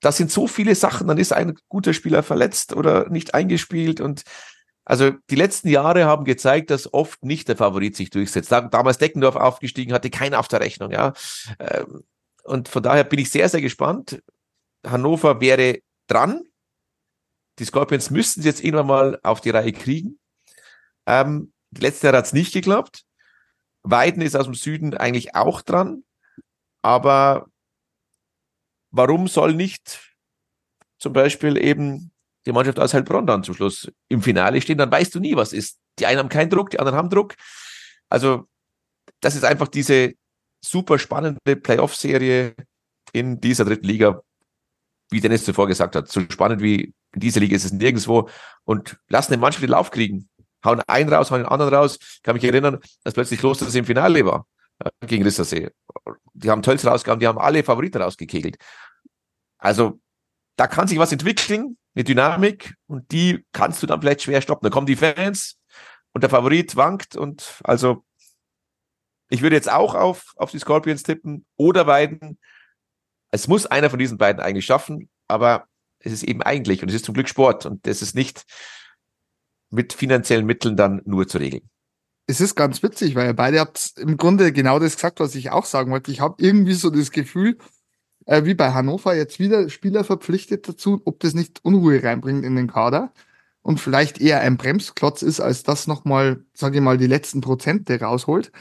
das 0.00 0.16
sind 0.16 0.30
so 0.30 0.46
viele 0.46 0.74
Sachen, 0.74 1.08
dann 1.08 1.18
ist 1.18 1.32
ein 1.32 1.54
guter 1.68 1.94
Spieler 1.94 2.22
verletzt 2.22 2.74
oder 2.74 3.08
nicht 3.08 3.34
eingespielt 3.34 4.00
und 4.00 4.22
also 4.86 5.12
die 5.30 5.34
letzten 5.34 5.68
Jahre 5.68 6.04
haben 6.04 6.24
gezeigt, 6.26 6.70
dass 6.70 6.92
oft 6.92 7.24
nicht 7.24 7.48
der 7.48 7.56
Favorit 7.56 7.96
sich 7.96 8.10
durchsetzt. 8.10 8.52
Damals 8.52 8.98
Deckendorf 8.98 9.36
aufgestiegen, 9.36 9.94
hatte 9.94 10.10
keiner 10.10 10.38
auf 10.38 10.48
der 10.48 10.60
Rechnung, 10.60 10.90
ja. 10.90 11.14
Ähm, 11.58 12.04
und 12.42 12.68
von 12.68 12.82
daher 12.82 13.04
bin 13.04 13.18
ich 13.18 13.30
sehr, 13.30 13.48
sehr 13.48 13.62
gespannt. 13.62 14.22
Hannover 14.86 15.40
wäre 15.40 15.78
dran. 16.06 16.42
Die 17.58 17.64
Scorpions 17.64 18.10
müssten 18.10 18.40
es 18.40 18.46
jetzt 18.46 18.62
irgendwann 18.62 18.86
mal 18.86 19.20
auf 19.22 19.40
die 19.40 19.50
Reihe 19.50 19.72
kriegen. 19.72 20.18
Ähm, 21.06 21.54
letztes 21.78 22.02
Jahr 22.02 22.12
hat 22.12 22.26
es 22.26 22.34
nicht 22.34 22.52
geklappt. 22.52 23.04
Weiden 23.84 24.22
ist 24.22 24.34
aus 24.34 24.46
dem 24.46 24.54
Süden 24.54 24.96
eigentlich 24.96 25.34
auch 25.34 25.62
dran. 25.62 26.04
Aber 26.82 27.46
warum 28.90 29.28
soll 29.28 29.54
nicht 29.54 30.00
zum 30.98 31.12
Beispiel 31.12 31.56
eben 31.56 32.10
die 32.46 32.52
Mannschaft 32.52 32.80
aus 32.80 32.94
Heilbronn 32.94 33.26
dann 33.26 33.44
zum 33.44 33.54
Schluss 33.54 33.92
im 34.08 34.22
Finale 34.22 34.60
stehen? 34.60 34.78
Dann 34.78 34.90
weißt 34.90 35.14
du 35.14 35.20
nie, 35.20 35.36
was 35.36 35.52
ist. 35.52 35.78
Die 35.98 36.06
einen 36.06 36.18
haben 36.18 36.28
keinen 36.28 36.50
Druck, 36.50 36.70
die 36.70 36.78
anderen 36.78 36.98
haben 36.98 37.10
Druck. 37.10 37.34
Also, 38.08 38.48
das 39.20 39.36
ist 39.36 39.44
einfach 39.44 39.68
diese 39.68 40.14
super 40.64 40.98
spannende 40.98 41.56
Playoff-Serie 41.56 42.54
in 43.12 43.40
dieser 43.40 43.64
dritten 43.64 43.86
Liga, 43.86 44.22
wie 45.10 45.20
Dennis 45.20 45.44
zuvor 45.44 45.68
gesagt 45.68 45.94
hat. 45.94 46.08
So 46.08 46.22
spannend 46.30 46.62
wie 46.62 46.94
in 47.12 47.20
dieser 47.20 47.40
Liga 47.40 47.54
ist 47.54 47.64
es 47.64 47.72
nirgendwo. 47.72 48.28
Und 48.64 48.98
lassen 49.08 49.32
den 49.32 49.40
Mannschaft 49.40 49.62
den 49.62 49.70
Lauf 49.70 49.90
kriegen 49.90 50.28
hauen 50.64 50.80
einen 50.86 51.12
raus, 51.12 51.30
hauen 51.30 51.42
den 51.42 51.48
anderen 51.48 51.74
raus. 51.74 51.98
Ich 52.00 52.22
kann 52.22 52.34
mich 52.34 52.44
erinnern, 52.44 52.78
dass 53.02 53.14
plötzlich 53.14 53.40
Kloster 53.40 53.72
im 53.72 53.84
Finale 53.84 54.24
war 54.24 54.46
äh, 54.78 54.90
gegen 55.06 55.24
Rissersee. 55.24 55.70
Die 56.32 56.50
haben 56.50 56.62
Tölz 56.62 56.84
rausgehauen, 56.84 57.20
die 57.20 57.26
haben 57.26 57.38
alle 57.38 57.62
Favoriten 57.62 58.02
rausgekegelt. 58.02 58.56
Also 59.58 60.00
da 60.56 60.66
kann 60.66 60.88
sich 60.88 60.98
was 60.98 61.12
entwickeln, 61.12 61.76
eine 61.94 62.04
Dynamik 62.04 62.74
und 62.86 63.10
die 63.12 63.44
kannst 63.52 63.82
du 63.82 63.86
dann 63.86 64.00
vielleicht 64.00 64.22
schwer 64.22 64.40
stoppen. 64.40 64.64
Dann 64.64 64.72
kommen 64.72 64.86
die 64.86 64.96
Fans 64.96 65.58
und 66.12 66.22
der 66.22 66.30
Favorit 66.30 66.76
wankt 66.76 67.16
und 67.16 67.60
also 67.64 68.04
ich 69.30 69.42
würde 69.42 69.56
jetzt 69.56 69.70
auch 69.70 69.94
auf, 69.94 70.32
auf 70.36 70.50
die 70.50 70.58
Scorpions 70.58 71.02
tippen 71.02 71.44
oder 71.56 71.86
beiden. 71.86 72.38
Es 73.30 73.48
muss 73.48 73.66
einer 73.66 73.90
von 73.90 73.98
diesen 73.98 74.18
beiden 74.18 74.42
eigentlich 74.42 74.66
schaffen, 74.66 75.08
aber 75.28 75.66
es 75.98 76.12
ist 76.12 76.22
eben 76.22 76.42
eigentlich 76.42 76.82
und 76.82 76.88
es 76.88 76.94
ist 76.94 77.04
zum 77.04 77.14
Glück 77.14 77.28
Sport 77.28 77.66
und 77.66 77.86
das 77.86 78.02
ist 78.02 78.14
nicht 78.14 78.44
mit 79.74 79.92
finanziellen 79.92 80.46
Mitteln 80.46 80.76
dann 80.76 81.02
nur 81.04 81.26
zu 81.28 81.38
regeln. 81.38 81.68
Es 82.26 82.40
ist 82.40 82.54
ganz 82.54 82.82
witzig, 82.82 83.14
weil 83.14 83.26
ihr 83.26 83.34
beide 83.34 83.60
habt 83.60 83.94
im 83.98 84.16
Grunde 84.16 84.52
genau 84.52 84.78
das 84.78 84.94
gesagt, 84.94 85.20
was 85.20 85.34
ich 85.34 85.50
auch 85.50 85.66
sagen 85.66 85.90
wollte. 85.90 86.10
Ich 86.10 86.20
habe 86.20 86.36
irgendwie 86.38 86.72
so 86.72 86.88
das 86.88 87.10
Gefühl, 87.10 87.58
äh, 88.26 88.44
wie 88.44 88.54
bei 88.54 88.72
Hannover 88.72 89.14
jetzt 89.14 89.38
wieder 89.38 89.68
Spieler 89.68 90.04
verpflichtet 90.04 90.66
dazu, 90.68 91.02
ob 91.04 91.20
das 91.20 91.34
nicht 91.34 91.64
Unruhe 91.64 92.02
reinbringt 92.02 92.44
in 92.44 92.56
den 92.56 92.68
Kader 92.68 93.12
und 93.62 93.80
vielleicht 93.80 94.20
eher 94.20 94.40
ein 94.40 94.56
Bremsklotz 94.56 95.22
ist, 95.22 95.40
als 95.40 95.62
das 95.64 95.86
nochmal, 95.86 96.44
sage 96.54 96.78
ich 96.78 96.82
mal, 96.82 96.98
die 96.98 97.06
letzten 97.06 97.40
Prozente 97.40 98.00
rausholt. 98.00 98.52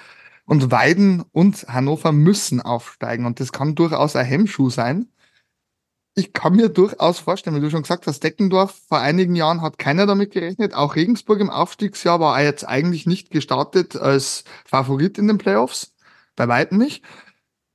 Und 0.45 0.71
Weiden 0.71 1.23
und 1.31 1.67
Hannover 1.69 2.11
müssen 2.11 2.59
aufsteigen 2.59 3.25
und 3.25 3.39
das 3.39 3.53
kann 3.53 3.75
durchaus 3.75 4.15
ein 4.17 4.25
Hemmschuh 4.25 4.69
sein 4.69 5.07
ich 6.15 6.33
kann 6.33 6.55
mir 6.55 6.69
durchaus 6.69 7.19
vorstellen, 7.19 7.55
wie 7.55 7.61
du 7.61 7.71
schon 7.71 7.81
gesagt 7.81 8.05
hast, 8.05 8.23
Deckendorf 8.23 8.79
vor 8.87 8.99
einigen 8.99 9.35
Jahren 9.35 9.61
hat 9.61 9.79
keiner 9.79 10.05
damit 10.05 10.31
gerechnet. 10.31 10.73
Auch 10.73 10.95
Regensburg 10.95 11.39
im 11.39 11.49
Aufstiegsjahr 11.49 12.19
war 12.19 12.37
er 12.37 12.45
jetzt 12.45 12.67
eigentlich 12.67 13.07
nicht 13.07 13.31
gestartet 13.31 13.95
als 13.95 14.43
Favorit 14.65 15.17
in 15.17 15.27
den 15.27 15.39
Playoffs. 15.39 15.95
Bei 16.35 16.47
weitem 16.47 16.77
nicht. 16.77 17.03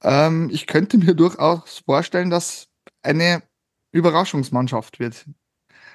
Ähm, 0.02 0.50
ich 0.52 0.66
könnte 0.66 0.98
mir 0.98 1.14
durchaus 1.14 1.82
vorstellen, 1.84 2.30
dass 2.30 2.68
eine 3.02 3.42
Überraschungsmannschaft 3.90 5.00
wird. 5.00 5.26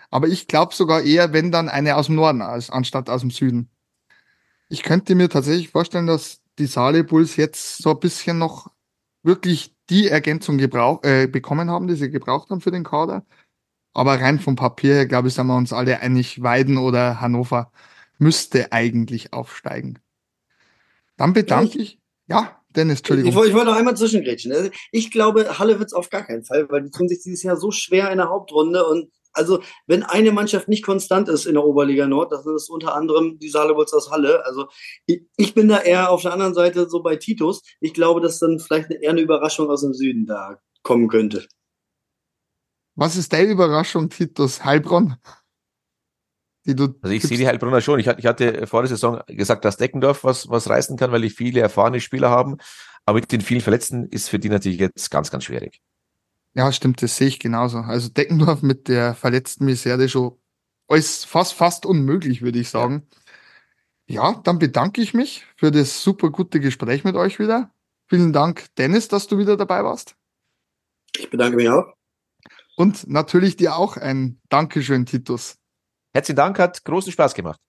Aber 0.10 0.27
ich 0.27 0.47
glaube 0.47 0.75
sogar 0.75 1.01
eher, 1.01 1.32
wenn 1.34 1.51
dann 1.51 1.69
eine 1.69 1.95
aus 1.95 2.08
dem 2.08 2.15
Norden 2.15 2.41
als 2.41 2.69
anstatt 2.69 3.10
aus 3.10 3.21
dem 3.21 3.32
Süden. 3.32 3.69
Ich 4.69 4.84
könnte 4.84 5.15
mir 5.15 5.29
tatsächlich 5.29 5.69
vorstellen, 5.69 6.08
dass 6.08 6.41
die 6.60 6.65
Saale 6.65 7.03
Bulls 7.03 7.38
jetzt 7.38 7.77
so 7.77 7.91
ein 7.91 7.99
bisschen 7.99 8.38
noch 8.38 8.69
wirklich 9.23 9.75
die 9.89 10.08
Ergänzung 10.08 10.58
gebrauch, 10.58 11.04
äh, 11.04 11.28
bekommen 11.28 11.69
haben, 11.69 11.88
die 11.88 11.96
sie 11.96 12.10
gebraucht 12.10 12.50
haben 12.50 12.62
für 12.62 12.72
den 12.72 12.84
Kader. 12.84 13.26
Aber 13.93 14.19
rein 14.19 14.39
vom 14.39 14.56
Papier 14.56 14.96
her, 14.96 15.06
glaube 15.06 15.28
ich, 15.28 15.34
sind 15.36 15.48
wir 15.48 15.56
uns 15.56 15.74
alle 15.74 16.00
einig, 16.00 16.41
Weiden 16.41 16.78
oder 16.78 17.22
Hannover 17.22 17.72
müsste 18.17 18.72
eigentlich 18.72 19.34
aufsteigen. 19.34 20.00
Dann 21.17 21.34
bedanke 21.34 21.78
ich, 21.78 22.00
ja, 22.28 22.60
Dennis, 22.69 23.00
Entschuldigung. 23.00 23.30
Ich, 23.32 23.50
ich 23.50 23.54
wollte 23.54 23.67
noch 23.67 23.76
einmal 23.76 23.96
zwischengrätschen. 23.96 24.52
Also 24.52 24.69
ich 24.91 25.12
glaube, 25.12 25.60
Halle 25.60 25.78
wird 25.78 25.89
es 25.89 25.93
auf 25.93 26.10
gar 26.10 26.24
keinen 26.24 26.43
Fall, 26.43 26.67
weil 26.69 26.84
die 26.84 26.91
tun 26.91 27.08
sich 27.08 27.22
dieses 27.22 27.43
Jahr 27.43 27.58
so 27.58 27.72
schwer 27.72 28.12
in 28.12 28.17
der 28.17 28.30
Hauptrunde 28.30 28.86
und 28.86 29.12
also 29.34 29.62
wenn 29.88 30.04
eine 30.04 30.32
Mannschaft 30.32 30.67
nicht 30.67 30.84
konstant 30.84 31.28
ist 31.30 31.46
in 31.46 31.56
der 31.56 31.65
Oberliga 31.65 32.08
Nord, 32.08 32.32
das 32.32 32.46
ist 32.46 32.69
unter 32.69 32.96
anderem 32.96 33.39
die 33.39 33.50
Saarlewurz 33.50 33.93
aus 33.93 34.12
Halle. 34.12 34.46
Also 34.46 34.67
ich, 35.06 35.24
ich, 35.38 35.54
bin 35.54 35.67
da 35.67 35.80
eher 35.80 36.10
auf 36.10 36.22
der 36.22 36.34
anderen 36.34 36.54
Seite 36.54 36.89
so 36.89 37.02
bei 37.02 37.15
Titus. 37.15 37.62
Ich 37.80 37.93
glaube, 37.93 38.22
dass 38.22 38.39
dann 38.39 38.60
vielleicht 38.60 38.91
eher 38.91 39.12
eine 39.12 39.22
Überraschung 39.22 39.69
aus 39.69 39.82
dem 39.82 39.93
Süden 39.93 40.26
da 40.26 40.60
kommen 40.84 41.08
könnte. 41.08 41.48
Was 42.96 43.15
ist 43.15 43.34
deine 43.34 43.52
Überraschung, 43.52 44.10
Titus? 44.10 44.63
Heilbronn? 44.63 45.17
also 46.65 46.93
ich 47.10 47.24
sehe 47.24 47.38
die 47.38 47.48
Heilbronner 47.48 47.82
schon. 47.82 48.00
Ich, 48.00 48.08
ich 48.08 48.26
hatte 48.26 48.67
vor 48.67 48.84
der 48.84 48.89
Saison 48.89 49.22
gesagt, 49.28 49.65
dass 49.65 49.78
Deckendorf 49.78 50.24
was, 50.24 50.50
was 50.50 50.69
reißen 50.69 50.96
kann, 50.96 51.12
weil 51.12 51.22
die 51.22 51.30
viele 51.30 51.60
erfahrene 51.60 52.00
Spieler 52.00 52.30
haben. 52.30 52.58
Aber 53.06 53.19
mit 53.19 53.32
den 53.32 53.41
vielen 53.41 53.62
Verletzten 53.62 54.06
ist 54.06 54.30
für 54.30 54.39
die 54.39 54.50
natürlich 54.50 54.80
jetzt 54.80 55.12
ganz, 55.12 55.30
ganz 55.30 55.43
schwierig. 55.43 55.82
Ja, 56.56 56.72
stimmt, 56.72 57.02
das 57.02 57.18
sehe 57.18 57.28
ich 57.28 57.39
genauso. 57.39 57.80
Also 57.80 58.10
Deckendorf 58.10 58.62
mit 58.62 58.88
der 58.88 59.16
verletzten 59.16 59.66
Misere 59.66 60.08
schon 60.08 60.38
alles 60.88 61.24
fast, 61.24 61.54
fast 61.54 61.86
unmöglich, 61.86 62.42
würde 62.42 62.60
ich 62.60 62.70
sagen. 62.70 63.08
Ja. 64.06 64.32
ja, 64.32 64.42
dann 64.44 64.60
bedanke 64.60 65.02
ich 65.02 65.13
mich 65.13 65.46
für 65.56 65.72
das 65.72 66.04
super 66.04 66.30
gute 66.30 66.60
Gespräch 66.60 67.04
mit 67.04 67.16
euch 67.16 67.39
wieder. 67.39 67.72
Vielen 68.08 68.34
Dank, 68.34 68.68
Dennis, 68.78 69.08
dass 69.08 69.28
du 69.28 69.38
wieder 69.38 69.58
dabei 69.58 69.84
warst. 69.84 70.16
Ich 71.18 71.30
bedanke 71.30 71.56
mich 71.56 71.70
auch. 71.70 71.94
Und 72.76 73.08
natürlich 73.08 73.56
dir 73.56 73.76
auch 73.76 73.98
ein 73.98 74.39
Dankeschön, 74.50 75.06
Titus. 75.06 75.58
Herzlichen 76.13 76.38
Dank, 76.38 76.60
hat 76.60 76.84
großen 76.86 77.12
Spaß 77.12 77.34
gemacht. 77.34 77.60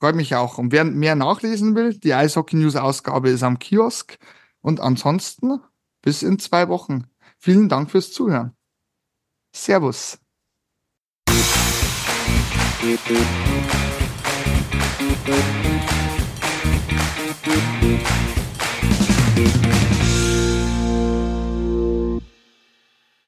Freut 0.00 0.16
mich 0.16 0.34
auch. 0.34 0.58
Und 0.58 0.72
wer 0.72 0.84
mehr 0.84 1.14
nachlesen 1.14 1.74
will, 1.74 1.94
die 1.94 2.14
Eishockey 2.14 2.56
News 2.56 2.76
Ausgabe 2.76 3.30
ist 3.30 3.42
am 3.42 3.58
Kiosk. 3.58 4.18
Und 4.60 4.80
ansonsten 4.80 5.60
bis 6.02 6.22
in 6.22 6.38
zwei 6.38 6.68
Wochen. 6.68 7.06
Vielen 7.44 7.68
Dank 7.68 7.90
fürs 7.90 8.10
Zuhören. 8.10 8.56
Servus. 9.54 10.18
You. 19.36 19.83